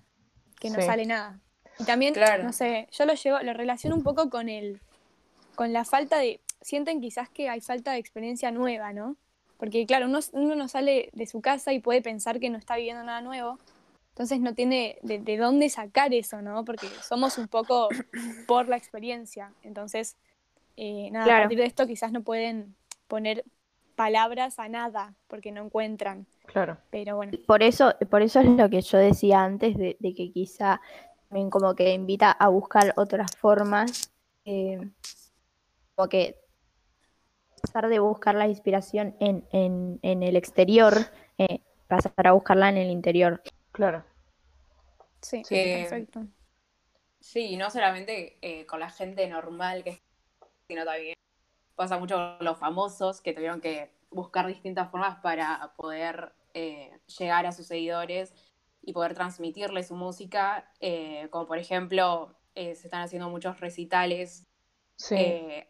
que 0.60 0.70
no 0.70 0.80
Sí. 0.80 0.86
sale 0.86 1.06
nada. 1.06 1.40
Y 1.78 1.86
también, 1.86 2.14
Claro. 2.14 2.44
no 2.44 2.52
sé, 2.52 2.88
yo 2.92 3.06
lo 3.06 3.14
llevo, 3.14 3.40
lo 3.40 3.54
relaciono 3.54 3.96
un 3.96 4.04
poco 4.04 4.30
con 4.30 4.50
el, 4.50 4.82
con 5.56 5.72
la 5.72 5.86
falta 5.86 6.18
de, 6.20 6.42
sienten 6.62 7.00
quizás 7.00 7.30
que 7.30 7.50
hay 7.50 7.62
falta 7.62 7.94
de 7.94 8.00
experiencia 8.00 8.52
nueva, 8.52 8.92
¿no? 8.92 9.16
Porque 9.58 9.86
claro, 9.86 10.06
uno, 10.08 10.20
uno 10.34 10.56
no 10.56 10.68
sale 10.68 11.10
de 11.14 11.26
su 11.26 11.42
casa 11.42 11.72
y 11.74 11.80
puede 11.80 12.02
pensar 12.02 12.40
que 12.40 12.50
no 12.50 12.58
está 12.58 12.76
viviendo 12.76 13.04
nada 13.04 13.22
nuevo, 13.22 13.60
entonces 14.10 14.42
no 14.42 14.54
tiene 14.54 14.98
de, 15.02 15.20
de 15.20 15.38
dónde 15.38 15.70
sacar 15.70 16.14
eso, 16.14 16.42
¿no? 16.42 16.66
Porque 16.66 16.88
somos 17.08 17.38
un 17.38 17.48
poco 17.48 17.90
por 18.48 18.68
la 18.68 18.76
experiencia, 18.76 19.54
entonces, 19.64 20.18
eh, 20.76 21.10
nada, 21.12 21.38
a 21.38 21.40
partir 21.42 21.58
de 21.58 21.66
esto 21.66 21.88
quizás 21.88 22.12
no 22.12 22.22
pueden 22.24 22.76
poner 23.08 23.46
palabras 24.00 24.60
a 24.60 24.70
nada 24.70 25.14
porque 25.28 25.52
no 25.52 25.62
encuentran, 25.66 26.26
claro. 26.46 26.78
pero 26.90 27.18
bueno, 27.18 27.34
Por 27.46 27.62
eso, 27.64 27.94
por 28.10 28.22
eso 28.22 28.40
es 28.40 28.46
lo 28.46 28.70
que 28.70 28.82
yo 28.82 28.98
decía 28.98 29.44
antes, 29.44 29.76
de, 29.78 29.98
de 30.00 30.14
que 30.16 30.32
quizá 30.32 30.80
también 31.28 31.50
como 31.50 31.76
que 31.76 31.94
invita 31.94 32.32
a 32.32 32.48
buscar 32.48 32.94
otras 32.96 33.36
formas, 33.36 34.10
eh, 34.46 34.80
como 35.96 36.08
que 36.08 36.38
pasar 37.62 37.90
de 37.90 38.00
buscar 38.00 38.36
la 38.36 38.48
inspiración 38.48 39.18
en, 39.20 39.46
en, 39.52 40.00
en 40.02 40.24
el 40.24 40.38
exterior, 40.38 40.94
eh, 41.38 41.60
pasar 41.90 42.14
a 42.26 42.32
buscarla 42.32 42.70
en 42.70 42.78
el 42.78 42.92
interior. 42.92 43.42
Claro. 43.74 44.06
sí, 45.22 45.44
Sí. 45.44 45.56
perfecto. 45.56 46.26
Sí, 47.20 47.58
no 47.58 47.70
solamente 47.70 48.38
eh, 48.42 48.66
con 48.66 48.80
la 48.80 48.90
gente 48.90 49.28
normal, 49.28 49.84
que, 49.84 50.02
sino 50.70 50.86
también 50.86 51.16
pasa 51.80 51.98
mucho 51.98 52.16
con 52.38 52.46
los 52.46 52.58
famosos 52.58 53.22
que 53.22 53.32
tuvieron 53.34 53.62
que 53.62 53.90
buscar 54.12 54.46
distintas 54.48 54.92
formas 54.92 55.20
para 55.22 55.74
poder 55.78 56.34
eh, 56.54 56.92
llegar 57.18 57.46
a 57.46 57.54
sus 57.54 57.68
seguidores 57.68 58.34
y 58.82 58.92
poder 58.92 59.14
transmitirle 59.14 59.82
su 59.84 59.96
música, 59.96 60.70
eh, 60.82 61.30
como 61.32 61.48
por 61.48 61.58
ejemplo 61.58 62.36
eh, 62.54 62.76
se 62.76 62.88
están 62.88 63.02
haciendo 63.02 63.30
muchos 63.30 63.60
recitales 63.62 64.46
Sí. 64.98 65.16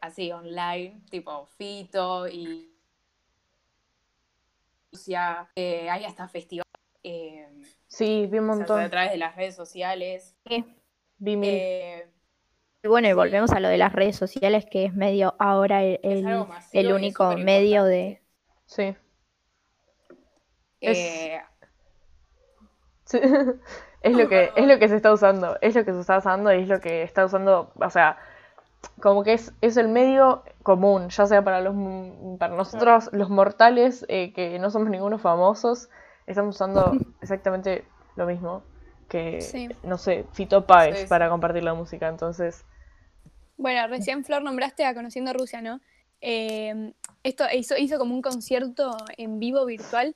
así 0.02 0.32
online, 0.32 1.02
tipo 1.12 1.46
Fito 1.46 2.28
y 2.28 2.74
Rusia, 4.92 5.48
eh, 5.56 5.88
hay 5.92 6.06
hasta 6.06 6.28
festivales 6.28 6.66
sí, 7.88 8.26
vi 8.26 8.40
un 8.40 8.50
o 8.50 8.56
sea, 8.56 8.56
montón. 8.56 8.80
a 8.80 8.90
través 8.90 9.12
de 9.12 9.18
las 9.18 9.36
redes 9.36 9.56
sociales. 9.56 10.36
Vi 11.20 11.36
mil. 11.38 12.19
Y 12.82 12.88
bueno, 12.88 13.08
y 13.08 13.12
Sí. 13.12 13.16
volvemos 13.16 13.52
a 13.52 13.60
lo 13.60 13.68
de 13.68 13.78
las 13.78 13.92
redes 13.94 14.16
sociales, 14.16 14.66
que 14.72 14.86
es 14.86 14.94
medio 14.94 15.36
ahora 15.40 15.84
el, 15.84 16.00
el- 16.04 16.94
único 16.94 17.36
medio 17.38 17.84
de... 17.84 18.22
Sí. 18.66 18.96
Es- 20.82 20.98
eh, 20.98 21.42
Sí. 23.06 23.20
Es 24.02 24.16
lo 24.16 24.30
que, 24.30 24.50
es 24.56 24.66
lo 24.66 24.80
que 24.80 24.88
se 24.88 24.96
está 24.96 25.12
usando, 25.12 25.58
es 25.60 25.76
lo 25.76 25.84
que 25.84 25.92
se 25.92 26.00
está 26.00 26.20
usando 26.20 26.54
y 26.54 26.62
es 26.62 26.70
lo 26.70 26.80
que 26.80 27.02
está 27.04 27.26
usando, 27.26 27.70
o 27.76 27.90
sea, 27.90 28.18
como 29.02 29.24
que 29.24 29.34
es, 29.34 29.54
es 29.62 29.78
el 29.78 29.90
medio 29.90 30.44
común, 30.64 31.10
ya 31.10 31.26
sea 31.26 31.44
para 31.44 31.62
los 31.62 31.76
para 32.40 32.56
nosotros, 32.56 33.10
los 33.14 33.30
mortales, 33.30 34.06
eh, 34.10 34.34
que 34.34 34.60
no 34.60 34.70
somos 34.72 34.90
ninguno 34.90 35.18
famosos, 35.20 35.90
estamos 36.28 36.56
usando 36.56 36.92
exactamente 37.22 37.86
lo 38.16 38.26
mismo 38.26 38.64
que, 39.10 39.42
Sí. 39.42 39.70
no 39.84 39.98
sé, 39.98 40.26
Fito 40.34 40.66
Páez 40.66 40.96
Sí, 40.98 41.04
sí. 41.04 41.10
para 41.10 41.30
compartir 41.30 41.64
la 41.64 41.74
música, 41.74 42.08
entonces, 42.08 42.66
Bueno, 43.60 43.86
recién 43.88 44.24
Flor 44.24 44.42
nombraste 44.42 44.86
a 44.86 44.94
Conociendo 44.94 45.34
Rusia, 45.34 45.62
¿no? 45.62 45.82
Eh, 46.22 46.94
esto 47.24 47.44
hizo, 47.54 47.76
hizo 47.78 47.98
como 48.00 48.16
un 48.16 48.22
concierto 48.22 48.96
en 49.18 49.38
vivo 49.38 49.66
virtual 49.66 50.16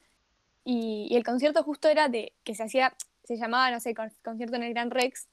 y, 0.64 1.08
y 1.12 1.16
el 1.18 1.26
concierto 1.26 1.62
justo 1.62 1.90
era 1.90 2.08
de 2.08 2.32
que 2.46 2.56
se 2.56 2.64
hacía, 2.64 2.96
se 3.26 3.36
llamaba, 3.36 3.70
no 3.70 3.82
sé, 3.82 3.94
con- 3.94 4.14
concierto 4.24 4.56
en 4.56 4.64
el 4.64 4.74
Gran 4.74 4.92
Rex, 4.92 5.28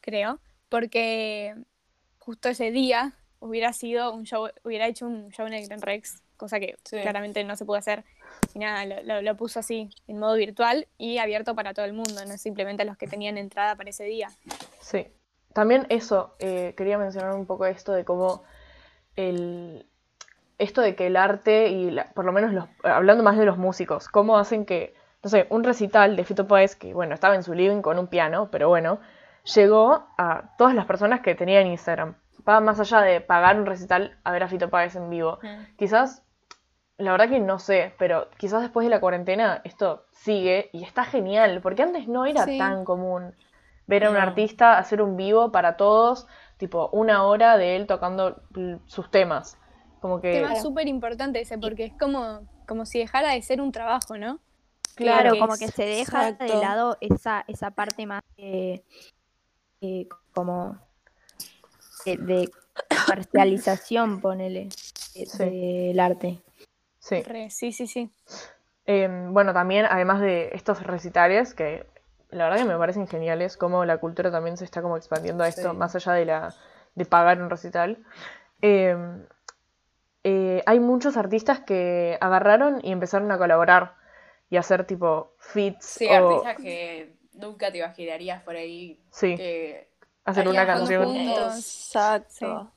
creo, 0.00 0.40
porque 0.68 1.56
justo 2.20 2.48
ese 2.48 2.70
día 2.70 3.14
hubiera 3.40 3.72
sido 3.72 4.14
un 4.14 4.22
show, 4.24 4.48
hubiera 4.62 4.86
hecho 4.86 5.06
un 5.08 5.30
show 5.30 5.44
en 5.48 5.54
el 5.54 5.66
Gran 5.66 5.82
Rex, 5.82 6.22
cosa 6.36 6.60
que 6.60 6.76
Sí. 6.84 6.98
claramente 7.00 7.42
no 7.42 7.56
se 7.56 7.64
pudo 7.64 7.76
hacer. 7.78 8.04
Y 8.54 8.60
nada, 8.60 8.84
lo, 8.86 9.02
lo- 9.02 9.22
lo 9.22 9.36
puso 9.36 9.58
así, 9.58 9.90
en 10.06 10.18
modo 10.18 10.36
virtual 10.36 10.86
y 10.96 11.18
abierto 11.18 11.56
para 11.56 11.74
todo 11.74 11.86
el 11.86 11.92
mundo, 11.92 12.24
no 12.24 12.38
simplemente 12.38 12.82
a 12.84 12.86
los 12.86 12.96
que 12.96 13.08
tenían 13.08 13.36
entrada 13.36 13.74
para 13.74 13.90
ese 13.90 14.04
día. 14.04 14.28
Sí. 14.80 15.06
También 15.58 15.86
eso, 15.88 16.36
eh, 16.38 16.72
quería 16.76 16.98
mencionar 16.98 17.34
un 17.34 17.44
poco 17.44 17.66
esto 17.66 17.90
de 17.92 18.04
cómo 18.04 18.44
el, 19.16 19.86
esto 20.58 20.80
de 20.82 20.94
que 20.94 21.08
el 21.08 21.16
arte 21.16 21.66
y 21.68 21.90
la- 21.90 22.12
por 22.14 22.24
lo 22.24 22.30
menos 22.30 22.52
los, 22.52 22.66
hablando 22.84 23.24
más 23.24 23.36
de 23.36 23.44
los 23.44 23.58
músicos, 23.58 24.08
cómo 24.08 24.38
hacen 24.38 24.64
que, 24.64 24.94
no 25.24 25.28
sé, 25.30 25.48
un 25.50 25.64
recital 25.64 26.14
de 26.14 26.22
Fito 26.24 26.46
Páez, 26.46 26.76
que 26.76 26.94
bueno, 26.94 27.12
estaba 27.12 27.34
en 27.34 27.42
su 27.42 27.54
living 27.54 27.82
con 27.82 27.98
un 27.98 28.06
piano, 28.06 28.50
pero 28.52 28.68
bueno, 28.68 29.00
llegó 29.52 30.06
a 30.16 30.54
todas 30.58 30.76
las 30.76 30.86
personas 30.86 31.22
que 31.22 31.34
tenían 31.34 31.66
Instagram. 31.66 32.14
Va 32.48 32.60
más 32.60 32.78
allá 32.78 33.00
de 33.00 33.20
pagar 33.20 33.58
un 33.58 33.66
recital 33.66 34.16
a 34.22 34.30
ver 34.30 34.44
a 34.44 34.48
Fito 34.48 34.70
Páez 34.70 34.94
en 34.94 35.10
vivo. 35.10 35.40
Quizás, 35.76 36.22
la 36.98 37.10
verdad 37.10 37.28
que 37.30 37.40
no 37.40 37.58
sé, 37.58 37.94
pero 37.98 38.28
quizás 38.36 38.62
después 38.62 38.84
de 38.86 38.90
la 38.90 39.00
cuarentena 39.00 39.60
esto 39.64 40.04
sigue 40.12 40.70
y 40.72 40.84
está 40.84 41.04
genial, 41.04 41.58
porque 41.62 41.82
antes 41.82 42.06
no 42.06 42.26
era 42.26 42.44
Sí. 42.44 42.58
tan 42.58 42.84
común 42.84 43.34
ver 43.88 44.04
a 44.04 44.10
un 44.10 44.14
No. 44.16 44.22
artista 44.22 44.78
hacer 44.78 45.02
un 45.02 45.16
vivo 45.16 45.50
para 45.50 45.76
todos, 45.76 46.28
tipo 46.58 46.88
una 46.92 47.24
hora 47.24 47.56
de 47.56 47.74
él 47.74 47.86
tocando 47.88 48.40
sus 48.86 49.10
temas. 49.10 49.58
Como 50.00 50.20
que... 50.20 50.30
tema 50.32 50.54
súper 50.54 50.86
importante 50.86 51.40
ese, 51.40 51.58
porque 51.58 51.86
es 51.86 51.92
como, 51.98 52.46
como 52.68 52.86
si 52.86 53.00
dejara 53.00 53.32
de 53.32 53.42
ser 53.42 53.60
un 53.60 53.72
trabajo, 53.72 54.16
¿no? 54.16 54.38
Claro, 54.94 55.32
que 55.32 55.38
como 55.40 55.54
es- 55.54 55.60
que 55.60 55.68
se 55.68 55.84
deja 55.84 56.32
de 56.32 56.48
lado 56.48 56.96
esa, 57.00 57.44
esa 57.48 57.70
parte 57.72 58.06
más 58.06 58.22
eh, 58.36 58.82
eh, 59.80 60.06
como 60.34 60.76
de, 62.04 62.16
de 62.16 62.50
comercialización, 63.06 64.20
ponele, 64.20 64.68
de- 65.14 65.26
Sí. 65.26 65.38
del 65.88 65.98
arte. 66.00 66.42
Sí. 66.98 67.22
Sí, 67.48 67.72
sí, 67.72 67.86
sí. 67.86 68.10
Em, 68.84 69.32
bueno, 69.32 69.52
también, 69.52 69.86
además 69.88 70.20
de 70.20 70.50
estos 70.52 70.82
recitales, 70.82 71.54
que 71.54 71.86
la 72.30 72.44
verdad 72.44 72.58
que 72.58 72.64
me 72.64 72.76
parecen 72.78 73.06
geniales, 73.06 73.56
como 73.56 73.84
la 73.84 73.98
cultura 73.98 74.30
también 74.30 74.56
se 74.56 74.64
está 74.64 74.82
como 74.82 74.96
expandiendo 74.96 75.44
a 75.44 75.48
esto, 75.48 75.70
Sí. 75.70 75.76
más 75.76 75.94
allá 75.94 76.12
de 76.12 76.24
la 76.24 76.54
de 76.94 77.04
pagar 77.04 77.40
un 77.40 77.48
recital. 77.50 77.98
em, 78.60 79.24
eh, 80.24 80.62
hay 80.66 80.80
muchos 80.80 81.16
artistas 81.16 81.60
que 81.60 82.18
agarraron 82.20 82.80
y 82.82 82.90
empezaron 82.92 83.30
a 83.30 83.38
colaborar 83.38 83.94
y 84.50 84.56
hacer 84.56 84.84
tipo 84.84 85.32
feats 85.38 85.84
sí, 85.86 86.06
o 86.08 86.12
artistas 86.12 86.56
que 86.56 87.14
nunca 87.34 87.70
te 87.70 87.78
imaginarías 87.78 88.42
por 88.42 88.56
ahí 88.56 89.00
sí, 89.10 89.36
que 89.36 89.88
hacer 90.24 90.48
una 90.48 90.66
canción. 90.66 91.14
Exacto. 91.16 92.72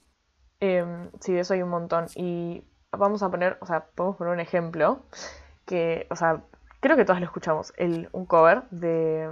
Em, 0.59 1.09
sí, 1.19 1.33
de 1.33 1.39
eso 1.39 1.55
hay 1.55 1.63
un 1.63 1.69
montón. 1.69 2.05
Y 2.15 2.63
vamos 2.91 3.23
a 3.23 3.29
poner, 3.31 3.57
o 3.61 3.65
sea, 3.65 3.85
podemos 3.95 4.17
poner 4.17 4.33
un 4.33 4.39
ejemplo 4.39 5.03
que, 5.65 6.05
o 6.11 6.15
sea, 6.15 6.43
creo 6.81 6.97
que 6.97 7.05
todos 7.05 7.19
lo 7.19 7.25
escuchamos, 7.25 7.73
el, 7.77 8.09
un 8.11 8.25
cover 8.25 8.63
de... 8.71 9.31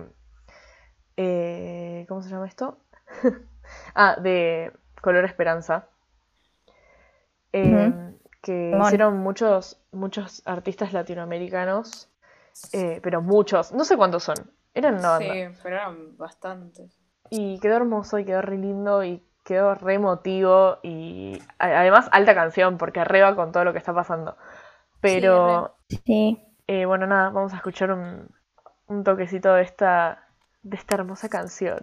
eh, 1.18 2.06
¿cómo 2.08 2.22
se 2.22 2.30
llama 2.30 2.48
esto? 2.48 2.78
ah, 3.96 4.16
de 4.22 4.72
Color 5.02 5.26
Esperanza. 5.26 5.88
Em, 7.52 8.16
que 8.42 8.80
hicieron 8.82 9.18
muchos, 9.18 9.82
muchos 9.92 10.42
artistas 10.46 10.94
latinoamericanos, 10.94 12.08
eh, 12.74 13.00
pero 13.04 13.22
muchos, 13.22 13.74
no 13.74 13.84
sé 13.84 13.98
cuántos 13.98 14.24
son, 14.24 14.36
eran 14.74 14.96
una 14.96 15.10
banda. 15.10 15.34
Sí, 15.34 15.60
pero 15.64 15.76
eran 15.76 16.18
bastantes. 16.18 16.98
Y 17.30 17.60
quedó 17.60 17.76
hermoso 17.78 18.20
y 18.20 18.26
quedó 18.26 18.42
re 18.42 18.58
lindo 18.58 19.04
y 19.04 19.24
quedó 19.44 19.74
re 19.76 19.96
emotivo 19.96 20.78
y 20.84 21.42
además 21.58 22.08
alta 22.12 22.36
canción 22.36 22.78
porque 22.78 23.00
arriba 23.00 23.36
con 23.36 23.52
todo 23.52 23.64
lo 23.66 23.72
que 23.72 23.80
está 23.80 23.94
pasando. 23.94 24.38
Pero 25.02 25.76
Sí. 26.06 26.40
Eh, 26.72 26.86
bueno, 26.86 27.08
nada, 27.08 27.32
vamos 27.32 27.52
a 27.54 27.56
escuchar 27.56 27.92
un, 27.92 28.30
toquecito 29.04 29.56
de 29.56 29.64
esta, 29.64 30.28
de 30.62 30.78
esta 30.78 30.96
hermosa 30.98 31.28
canción. 31.28 31.80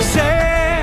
Sé 0.00 0.82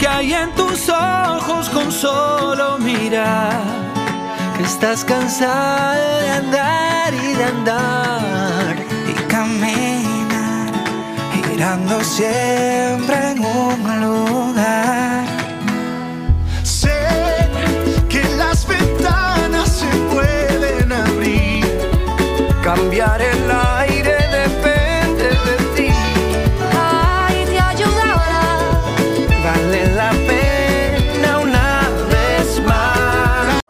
que 0.00 0.08
hay 0.08 0.32
en 0.34 0.52
tus 0.56 0.88
ojos 0.88 1.70
con 1.70 1.92
solo 1.92 2.78
mirar 2.78 3.62
que 4.56 4.64
estás 4.64 5.04
cansada 5.04 6.20
de 6.20 6.30
andar 6.30 7.14
y 7.14 7.34
de 7.34 7.44
andar 7.44 8.76
y 9.08 9.12
caminar 9.30 10.07
girando 11.58 12.00
siempre 12.04 13.32
en 13.32 13.44
un 13.44 14.00
lugar. 14.00 15.26
Sé 16.62 17.00
que 18.08 18.22
las 18.36 18.64
ventanas 18.64 19.68
se 19.68 19.90
pueden 20.14 20.92
abrir, 20.92 21.66
cambiar 22.62 23.20
el 23.20 23.50
aire 23.50 24.18
depende 24.30 25.30
de 25.46 25.56
ti. 25.74 25.88
Ay, 26.72 27.44
te 27.46 27.58
ayudará. 27.58 28.58
Vale 29.42 29.94
la 29.96 30.10
pena 30.12 31.40
una 31.40 31.88
vez 32.08 32.62
más. 32.62 33.60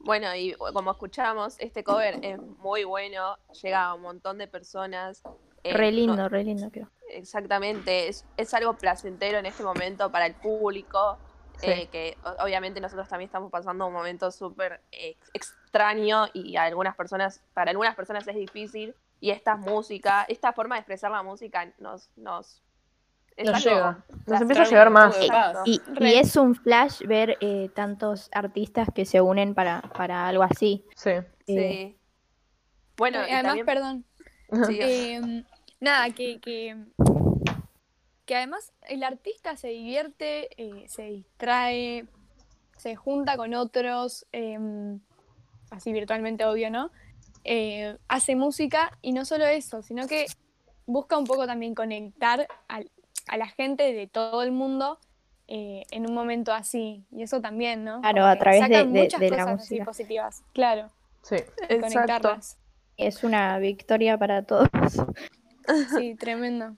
Bueno, 0.00 0.34
y 0.34 0.52
como 0.72 0.90
escuchamos, 0.90 1.54
este 1.60 1.84
cover 1.84 2.18
es 2.22 2.40
muy 2.58 2.82
bueno, 2.82 3.38
llega 3.62 3.84
a 3.84 3.94
un 3.94 4.02
montón 4.02 4.38
de 4.38 4.48
personas. 4.48 5.22
Eh, 5.70 5.72
Re 5.74 5.90
no- 5.90 5.96
lindo, 5.96 6.28
re 6.28 6.44
lindo 6.44 6.70
creo. 6.70 6.88
exactamente, 7.10 8.08
es, 8.08 8.24
es 8.36 8.52
algo 8.54 8.74
placentero 8.74 9.38
en 9.38 9.46
este 9.46 9.62
momento 9.62 10.10
para 10.10 10.26
el 10.26 10.34
público, 10.34 11.18
Sí. 11.58 11.68
eh, 11.70 11.88
que 11.90 12.18
obviamente 12.40 12.80
nosotros 12.82 13.08
también 13.08 13.28
estamos 13.28 13.50
pasando 13.50 13.86
un 13.86 13.92
momento 13.94 14.30
súper 14.30 14.82
eh, 14.92 15.16
extraño 15.32 16.26
y 16.34 16.54
a 16.56 16.64
algunas 16.64 16.94
personas, 16.96 17.42
para 17.54 17.70
algunas 17.70 17.94
personas 17.94 18.28
es 18.28 18.34
difícil, 18.36 18.94
y 19.20 19.30
esta 19.30 19.56
música, 19.56 20.26
esta 20.28 20.52
forma 20.52 20.74
de 20.74 20.80
expresar 20.80 21.10
la 21.10 21.22
música 21.22 21.72
nos... 21.78 22.10
nos 22.16 22.62
Nos 23.38 23.64
llega, 23.64 24.04
nos 24.26 24.40
empieza 24.42 24.62
a 24.62 24.66
llegar 24.66 24.90
más. 24.90 25.18
Y, 25.64 25.80
y 26.00 26.14
es 26.14 26.36
un 26.36 26.54
flash 26.54 27.00
ver 27.06 27.38
eh, 27.40 27.70
tantos 27.74 28.28
artistas 28.32 28.88
que 28.94 29.04
se 29.06 29.20
unen 29.22 29.54
para, 29.54 29.80
para 29.96 30.28
algo 30.28 30.42
así. 30.42 30.84
Sí. 30.94 31.10
Eh, 31.10 31.24
Sí. 31.46 31.98
Bueno, 32.98 33.18
y 33.20 33.30
además, 33.30 33.42
también- 33.44 33.66
perdón, 33.66 34.04
sí, 34.66 34.78
Eh, 34.80 35.44
nada, 35.80 36.10
que, 36.10 36.40
que, 36.40 36.76
que 38.24 38.36
además 38.36 38.72
el 38.88 39.04
artista 39.04 39.56
se 39.56 39.68
divierte, 39.68 40.48
eh, 40.62 40.84
se 40.88 41.02
distrae, 41.04 42.06
se 42.76 42.96
junta 42.96 43.36
con 43.36 43.54
otros, 43.54 44.26
em, 44.32 45.00
así 45.70 45.92
virtualmente 45.92 46.44
obvio, 46.44 46.70
¿no? 46.70 46.90
Eh, 47.44 47.96
hace 48.08 48.34
música 48.36 48.90
y 49.02 49.12
no 49.12 49.24
solo 49.24 49.46
eso, 49.46 49.82
sino 49.82 50.06
que 50.08 50.26
busca 50.86 51.16
un 51.16 51.24
poco 51.24 51.46
también 51.46 51.74
conectar 51.74 52.46
al- 52.68 52.90
a 53.28 53.36
la 53.36 53.46
gente 53.48 53.92
de 53.92 54.06
todo 54.06 54.42
el 54.42 54.52
mundo 54.52 54.98
eh, 55.48 55.84
en 55.92 56.08
un 56.08 56.14
momento 56.14 56.52
así. 56.52 57.04
Y 57.12 57.22
eso 57.22 57.40
también, 57.40 57.84
¿no? 57.84 58.00
Claro, 58.00 58.24
a 58.26 58.36
través 58.36 58.62
de- 58.62 58.66
sacan 58.74 58.92
de- 58.92 59.02
muchas 59.02 59.20
de 59.20 59.30
la 59.30 59.36
cosas 59.36 59.48
así 59.60 59.74
música. 59.74 59.84
positivas. 59.84 60.42
Claro, 60.52 60.90
Sí. 61.22 61.36
Exacto. 61.36 61.80
conectarlas. 61.80 62.58
Es 62.96 63.22
una 63.22 63.56
victoria 63.58 64.18
para 64.18 64.42
todos. 64.42 64.68
Sí, 65.88 66.14
tremendo. 66.18 66.76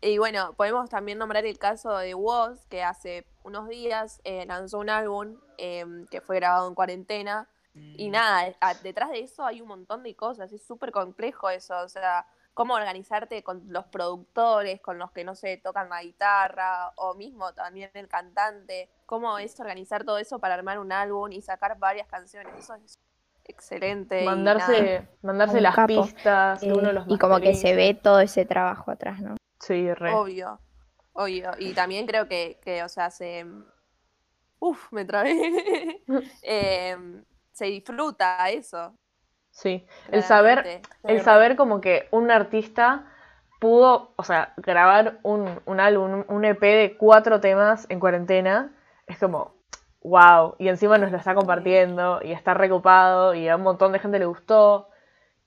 Y 0.00 0.18
bueno, 0.18 0.54
podemos 0.54 0.88
también 0.90 1.18
nombrar 1.18 1.44
el 1.44 1.58
caso 1.58 1.96
de 1.98 2.14
Woz, 2.14 2.66
que 2.66 2.82
hace 2.82 3.26
unos 3.42 3.68
días 3.68 4.20
eh, 4.24 4.46
lanzó 4.46 4.78
un 4.78 4.90
álbum 4.90 5.38
em, 5.56 6.06
que 6.06 6.20
fue 6.20 6.36
grabado 6.36 6.68
en 6.68 6.74
cuarentena. 6.74 7.48
Y 7.96 8.10
nada, 8.10 8.54
a- 8.60 8.74
detrás 8.74 9.10
de 9.10 9.20
eso 9.20 9.44
hay 9.44 9.60
un 9.60 9.68
montón 9.68 10.02
de 10.04 10.14
cosas, 10.14 10.52
es 10.52 10.64
súper 10.64 10.92
complejo 10.92 11.50
eso, 11.50 11.76
o 11.80 11.88
sea, 11.88 12.26
cómo 12.54 12.74
organizarte 12.74 13.42
con 13.42 13.62
los 13.72 13.86
productores, 13.86 14.80
con 14.80 14.98
los 14.98 15.10
que 15.12 15.24
no 15.24 15.34
sé, 15.34 15.56
tocan 15.58 15.88
la 15.88 16.02
guitarra, 16.02 16.92
o 16.96 17.14
mismo 17.14 17.52
también 17.54 17.90
el 17.94 18.08
cantante, 18.08 18.88
cómo 19.06 19.38
es 19.38 19.58
organizar 19.58 20.04
todo 20.04 20.18
eso 20.18 20.38
para 20.38 20.54
armar 20.54 20.78
un 20.78 20.92
álbum 20.92 21.32
y 21.32 21.42
sacar 21.42 21.78
varias 21.78 22.06
canciones, 22.08 22.54
eso 22.56 22.74
es 22.74 22.98
excelente. 23.48 24.22
y 24.22 24.24
nada. 24.24 24.36
Mandarse, 24.36 25.08
mandarse 25.22 25.60
las 25.60 25.74
capo. 25.74 26.04
pistas, 26.04 26.62
Eh, 26.62 26.72
uno 26.72 26.92
los 26.92 27.04
y 27.08 27.18
como 27.18 27.40
que 27.40 27.54
se 27.54 27.74
ve 27.74 27.94
todo 27.94 28.20
ese 28.20 28.44
trabajo 28.44 28.90
atrás, 28.90 29.20
¿no? 29.20 29.36
Sí, 29.60 29.92
re. 29.94 30.12
Obvio, 30.14 30.60
obvio. 31.12 31.50
Y 31.58 31.72
también 31.74 32.06
creo 32.06 32.28
que, 32.28 32.60
que 32.62 32.82
o 32.84 32.88
sea, 32.88 33.10
se... 33.10 33.44
Uf, 34.60 34.92
me 34.92 35.04
trabé. 35.04 35.34
Em, 36.42 37.24
se 37.52 37.66
disfruta 37.66 38.48
eso. 38.50 38.94
Sí. 39.50 39.86
El 40.12 40.22
saber, 40.22 40.82
el 41.02 41.20
saber 41.22 41.56
como 41.56 41.80
que 41.80 42.08
un 42.12 42.30
artista 42.30 43.06
pudo, 43.60 44.12
o 44.16 44.22
sea, 44.22 44.54
grabar 44.56 45.18
un, 45.24 45.60
un 45.64 45.80
álbum, 45.80 46.24
un 46.28 46.44
EP 46.44 46.60
de 46.60 46.96
cuatro 46.96 47.40
temas 47.40 47.86
en 47.88 47.98
cuarentena, 47.98 48.72
es 49.08 49.18
como, 49.18 49.57
wow. 50.02 50.54
Y 50.58 50.68
encima 50.68 50.98
nos 50.98 51.10
lo 51.10 51.16
está 51.16 51.34
compartiendo 51.34 52.20
y 52.22 52.32
está 52.32 52.54
recopado 52.54 53.34
y 53.34 53.48
a 53.48 53.56
un 53.56 53.62
montón 53.62 53.92
de 53.92 53.98
gente 53.98 54.18
le 54.18 54.26
gustó. 54.26 54.88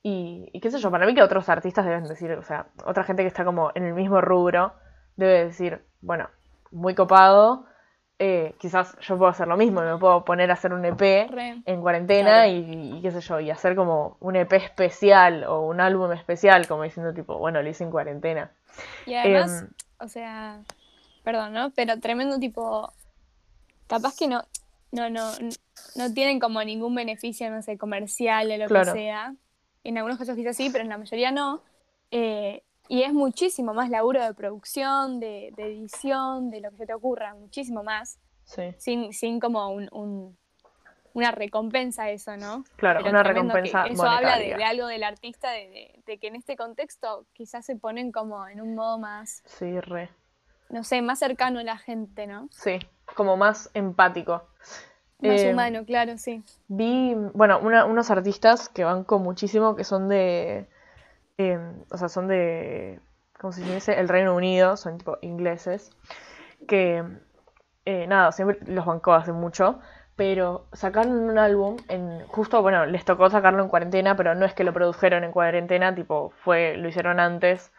Y, 0.04 0.50
y 0.52 0.60
qué 0.60 0.72
sé 0.72 0.80
yo, 0.80 0.90
para 0.90 1.06
mí 1.06 1.14
que 1.14 1.22
otros 1.22 1.48
artistas 1.50 1.86
deben 1.86 2.04
decir, 2.06 2.32
o 2.32 2.44
sea, 2.44 2.68
otra 2.86 3.04
gente 3.04 3.24
que 3.24 3.28
está 3.28 3.46
como 3.46 3.72
en 3.76 3.86
el 3.86 3.94
mismo 3.94 4.20
rubro 4.20 4.74
debe 5.16 5.46
decir, 5.46 5.86
bueno, 6.02 6.30
muy 6.72 6.96
copado, 6.96 7.68
eh, 8.18 8.56
quizás 8.60 8.96
yo 9.00 9.18
puedo 9.18 9.32
hacer 9.32 9.48
lo 9.48 9.58
mismo, 9.58 9.82
me 9.82 9.98
puedo 9.98 10.24
poner 10.24 10.52
a 10.52 10.54
hacer 10.54 10.74
un 10.74 10.86
EP 10.86 11.28
Re. 11.30 11.62
en 11.66 11.82
cuarentena 11.82 12.48
y, 12.48 12.98
y 12.98 13.02
qué 13.02 13.12
sé 13.12 13.20
yo, 13.22 13.40
y 13.40 13.50
hacer 13.50 13.76
como 13.76 14.18
un 14.20 14.36
EP 14.36 14.54
especial 14.54 15.44
o 15.44 15.62
un 15.62 15.82
álbum 15.82 16.12
especial, 16.12 16.68
como 16.68 16.84
diciendo 16.84 17.14
tipo, 17.14 17.38
bueno, 17.38 17.62
lo 17.62 17.70
hice 17.70 17.84
en 17.84 17.92
cuarentena. 17.92 18.52
Y 19.06 19.16
además, 19.16 19.64
Em, 19.64 19.70
o 20.00 20.08
sea, 20.08 20.62
perdón, 21.24 21.54
¿no? 21.54 21.72
Pero 21.72 22.00
tremendo 22.00 22.40
tipo, 22.40 22.94
capaz 23.92 24.16
que 24.18 24.28
no, 24.28 24.44
no, 24.92 25.10
no, 25.10 25.32
no 25.96 26.14
tienen 26.14 26.40
como 26.40 26.64
ningún 26.64 26.96
beneficio, 26.96 27.50
no 27.52 27.62
sé, 27.62 27.78
comercial 27.78 28.50
o 28.52 28.58
lo 28.58 28.66
Claro. 28.68 28.94
que 28.94 29.00
sea. 29.00 29.36
En 29.84 29.98
algunos 29.98 30.18
casos 30.18 30.36
quizás 30.36 30.56
sí, 30.56 30.70
pero 30.72 30.84
en 30.84 30.90
la 30.90 30.98
mayoría 30.98 31.32
no. 31.32 31.62
Eh, 32.12 32.64
y 32.88 33.04
es 33.04 33.14
muchísimo 33.14 33.74
más 33.74 33.90
laburo 33.90 34.24
de 34.24 34.34
producción, 34.34 35.20
de, 35.20 35.54
de 35.56 35.66
edición, 35.66 36.50
de 36.52 36.62
lo 36.62 36.72
que 36.72 36.78
se 36.78 36.86
te 36.88 36.94
ocurra, 36.94 37.34
muchísimo 37.36 37.84
más, 37.84 38.20
sí, 38.44 38.64
sin, 38.78 39.14
sin 39.14 39.40
como 39.40 39.70
un, 39.70 39.88
un- 39.94 40.38
una 41.14 41.32
recompensa 41.32 42.10
eso, 42.10 42.38
¿no? 42.38 42.64
claro, 42.78 43.00
Pero 43.00 43.10
una 43.12 43.24
recompensa 43.24 43.86
Eso 43.88 44.04
habla 44.06 44.38
de, 44.38 44.54
algo 44.64 44.88
del 44.88 45.04
artista, 45.04 45.52
de, 45.52 45.70
de- 45.70 46.04
de 46.06 46.18
que 46.20 46.28
en 46.28 46.36
este 46.36 46.56
contexto 46.56 47.26
quizás 47.34 47.66
se 47.66 47.76
ponen 47.76 48.12
como 48.12 48.48
en 48.48 48.62
un 48.62 48.76
modo 48.76 48.98
más, 48.98 49.42
Sí, 49.46 49.80
re. 49.82 50.10
no 50.70 50.84
sé, 50.84 51.02
más 51.02 51.20
cercano 51.20 51.60
a 51.60 51.64
la 51.64 51.78
gente, 51.78 52.28
¿no? 52.28 52.48
Sí, 52.52 52.80
como 53.16 53.38
más 53.38 53.70
empático. 53.74 54.44
Más 55.20 55.42
Eh, 55.42 55.52
humano, 55.54 55.86
claro, 55.86 56.18
sí. 56.18 56.44
Vi, 56.68 57.16
bueno, 57.34 57.60
una- 57.60 57.86
unos 57.86 58.10
artistas 58.12 58.70
que 58.70 58.84
banco 58.84 59.20
muchísimo 59.20 59.76
que 59.76 59.84
son 59.84 60.10
de, 60.10 60.68
eh, 61.38 61.60
o 61.92 61.98
sea, 61.98 62.10
son 62.10 62.28
de, 62.28 63.00
¿cómo 63.40 63.54
se 63.54 63.62
dice? 63.64 64.00
El 64.00 64.10
Reino 64.10 64.36
Unido, 64.36 64.78
son 64.78 64.98
tipo 64.98 65.18
ingleses, 65.22 65.92
que, 66.68 67.04
eh, 67.86 68.08
nada, 68.08 68.32
siempre 68.32 68.60
los 68.68 68.86
bancó 68.86 69.14
hace 69.14 69.34
mucho, 69.34 69.80
pero 70.16 70.68
sacaron 70.74 71.14
un 71.14 71.38
álbum 71.38 71.78
en, 71.90 72.26
justo, 72.28 72.62
bueno, 72.62 72.86
les 72.86 73.06
tocó 73.06 73.30
sacarlo 73.30 73.64
en 73.64 73.70
cuarentena, 73.70 74.16
pero 74.16 74.36
no 74.36 74.46
es 74.46 74.54
que 74.54 74.64
lo 74.64 74.74
produjeron 74.74 75.24
en 75.24 75.32
cuarentena, 75.32 75.96
tipo, 75.96 76.32
fue, 76.44 76.78
lo 76.78 76.88
hicieron 76.90 77.20
antes. 77.20 77.72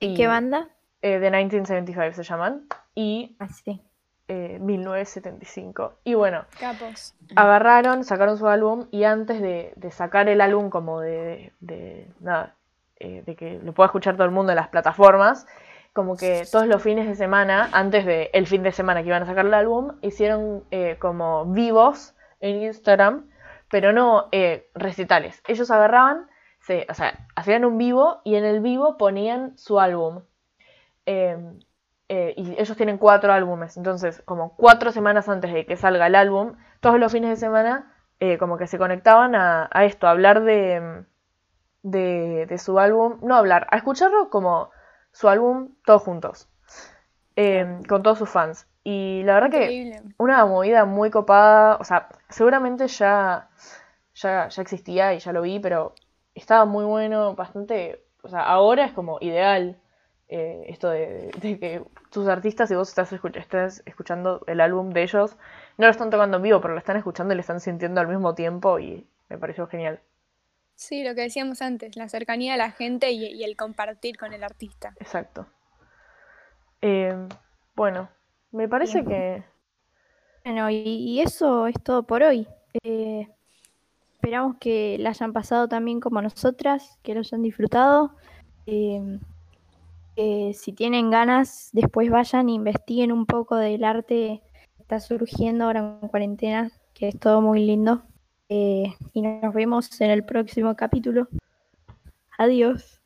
¿Y 0.00 0.08
y, 0.08 0.14
qué 0.16 0.26
banda? 0.26 0.68
The 1.00 1.18
1975 1.30 2.14
se 2.16 2.22
llaman, 2.24 2.66
y 2.94 3.36
Ah, 3.38 3.48
sí. 3.48 3.80
Eh, 4.28 4.58
1975. 4.60 5.94
Y 6.04 6.14
bueno, 6.14 6.44
Capos. 6.58 7.14
agarraron, 7.36 8.04
sacaron 8.04 8.36
su 8.38 8.46
álbum 8.48 8.86
y 8.90 9.04
antes 9.04 9.40
de, 9.40 9.72
de 9.76 9.90
sacar 9.90 10.28
el 10.28 10.40
álbum 10.40 10.70
como 10.70 11.00
de, 11.00 11.52
de- 11.60 12.10
nada, 12.20 12.54
eh, 13.00 13.22
de 13.26 13.36
que 13.36 13.58
lo 13.62 13.72
pueda 13.72 13.86
escuchar 13.86 14.14
todo 14.16 14.24
el 14.26 14.30
mundo 14.32 14.52
en 14.52 14.56
las 14.56 14.68
plataformas, 14.68 15.46
como 15.92 16.16
que 16.16 16.44
todos 16.52 16.66
los 16.66 16.82
fines 16.82 17.06
de 17.08 17.14
semana, 17.14 17.68
antes 17.72 18.04
del 18.04 18.28
el 18.32 18.46
fin 18.46 18.62
de 18.62 18.72
semana 18.72 19.02
que 19.02 19.08
iban 19.08 19.22
a 19.22 19.26
sacar 19.26 19.46
el 19.46 19.54
álbum, 19.54 19.92
hicieron 20.02 20.64
eh, 20.70 20.96
como 20.98 21.44
vivos 21.46 22.14
en 22.40 22.62
Instagram, 22.62 23.28
pero 23.70 23.92
no 23.92 24.28
eh, 24.32 24.70
recitales. 24.74 25.42
Ellos 25.48 25.70
agarraban, 25.70 26.28
se, 26.60 26.86
o 26.88 26.94
sea, 26.94 27.26
hacían 27.34 27.64
un 27.64 27.78
vivo 27.78 28.20
y 28.24 28.36
en 28.36 28.44
el 28.44 28.60
vivo 28.60 28.96
ponían 28.96 29.56
su 29.58 29.80
álbum. 29.80 30.22
Eh, 32.10 32.32
y 32.38 32.54
ellos 32.58 32.76
tienen 32.76 32.96
cuatro 32.96 33.32
álbumes, 33.32 33.76
entonces 33.76 34.22
como 34.24 34.56
cuatro 34.56 34.92
semanas 34.92 35.28
antes 35.28 35.52
de 35.52 35.66
que 35.66 35.76
salga 35.76 36.06
el 36.06 36.14
álbum, 36.14 36.56
todos 36.80 36.98
los 36.98 37.12
fines 37.12 37.28
de 37.28 37.36
semana 37.36 37.92
eh, 38.18 38.38
como 38.38 38.56
que 38.56 38.66
se 38.66 38.78
conectaban 38.78 39.34
a, 39.34 39.68
a 39.70 39.84
esto, 39.84 40.06
a 40.06 40.12
hablar 40.12 40.42
de, 40.42 41.04
de, 41.82 42.46
de 42.46 42.58
su 42.58 42.78
álbum, 42.78 43.18
no 43.22 43.36
hablar, 43.36 43.66
a 43.70 43.76
escucharlo 43.76 44.30
como 44.30 44.70
su 45.12 45.28
álbum 45.28 45.74
todos 45.84 46.02
juntos, 46.02 46.48
eh, 47.36 47.80
con 47.88 48.02
todos 48.02 48.18
sus 48.18 48.30
fans. 48.30 48.66
Y 48.84 49.22
la 49.24 49.34
verdad 49.34 49.50
que 49.50 50.00
una 50.16 50.46
movida 50.46 50.86
muy 50.86 51.10
copada, 51.10 51.76
o 51.76 51.84
sea, 51.84 52.08
seguramente 52.30 52.88
ya, 52.88 53.50
ya, 54.14 54.48
ya 54.48 54.62
existía 54.62 55.12
y 55.12 55.18
ya 55.18 55.32
lo 55.32 55.42
vi, 55.42 55.60
pero 55.60 55.94
estaba 56.34 56.64
muy 56.64 56.86
bueno, 56.86 57.34
bastante, 57.34 58.02
o 58.22 58.28
sea, 58.28 58.40
ahora 58.40 58.84
es 58.86 58.92
como 58.92 59.18
ideal 59.20 59.76
eh, 60.28 60.64
esto 60.68 60.90
de, 60.90 61.30
de 61.40 61.58
que 61.58 61.82
tus 62.10 62.28
artistas, 62.28 62.68
si 62.68 62.74
vos 62.74 62.88
estás, 62.88 63.12
escuch- 63.12 63.36
estás 63.36 63.82
escuchando 63.86 64.42
el 64.46 64.60
álbum 64.60 64.90
de 64.90 65.02
ellos, 65.02 65.36
no 65.78 65.86
lo 65.86 65.90
están 65.90 66.10
tocando 66.10 66.36
en 66.36 66.42
vivo, 66.42 66.60
pero 66.60 66.74
lo 66.74 66.78
están 66.78 66.96
escuchando 66.96 67.32
y 67.32 67.36
lo 67.36 67.40
están 67.40 67.60
sintiendo 67.60 68.00
al 68.00 68.08
mismo 68.08 68.34
tiempo 68.34 68.78
y 68.78 69.06
me 69.28 69.38
pareció 69.38 69.66
genial. 69.66 70.00
Sí, 70.74 71.02
lo 71.02 71.14
que 71.14 71.22
decíamos 71.22 71.60
antes, 71.60 71.96
la 71.96 72.08
cercanía 72.08 72.54
a 72.54 72.56
la 72.56 72.70
gente 72.70 73.10
y, 73.10 73.26
y 73.26 73.42
el 73.44 73.56
compartir 73.56 74.16
con 74.16 74.32
el 74.32 74.44
artista. 74.44 74.94
Exacto. 75.00 75.46
Eh, 76.80 77.16
bueno, 77.74 78.08
me 78.52 78.68
parece 78.68 79.04
que... 79.04 79.42
Bueno, 80.44 80.70
y, 80.70 80.76
y 80.76 81.20
eso 81.20 81.66
es 81.66 81.74
todo 81.82 82.04
por 82.04 82.22
hoy. 82.22 82.46
Eh, 82.84 83.28
esperamos 84.14 84.56
que 84.60 84.96
la 85.00 85.10
hayan 85.10 85.32
pasado 85.32 85.68
también 85.68 86.00
como 86.00 86.22
nosotras, 86.22 86.98
que 87.02 87.14
lo 87.14 87.20
hayan 87.20 87.42
disfrutado. 87.42 88.14
Eh, 90.20 90.52
si 90.52 90.72
tienen 90.72 91.12
ganas, 91.12 91.70
después 91.72 92.10
vayan 92.10 92.48
e 92.48 92.52
investiguen 92.54 93.12
un 93.12 93.24
poco 93.24 93.54
del 93.54 93.84
arte 93.84 94.42
que 94.76 94.82
está 94.82 94.98
surgiendo 94.98 95.64
ahora 95.64 95.96
en 96.02 96.08
cuarentena, 96.08 96.72
que 96.92 97.06
es 97.06 97.20
todo 97.20 97.40
muy 97.40 97.64
lindo. 97.64 98.02
Eh, 98.48 98.94
y 99.12 99.22
nos 99.22 99.54
vemos 99.54 100.00
en 100.00 100.10
el 100.10 100.24
próximo 100.24 100.74
capítulo. 100.74 101.28
Adiós. 102.36 102.97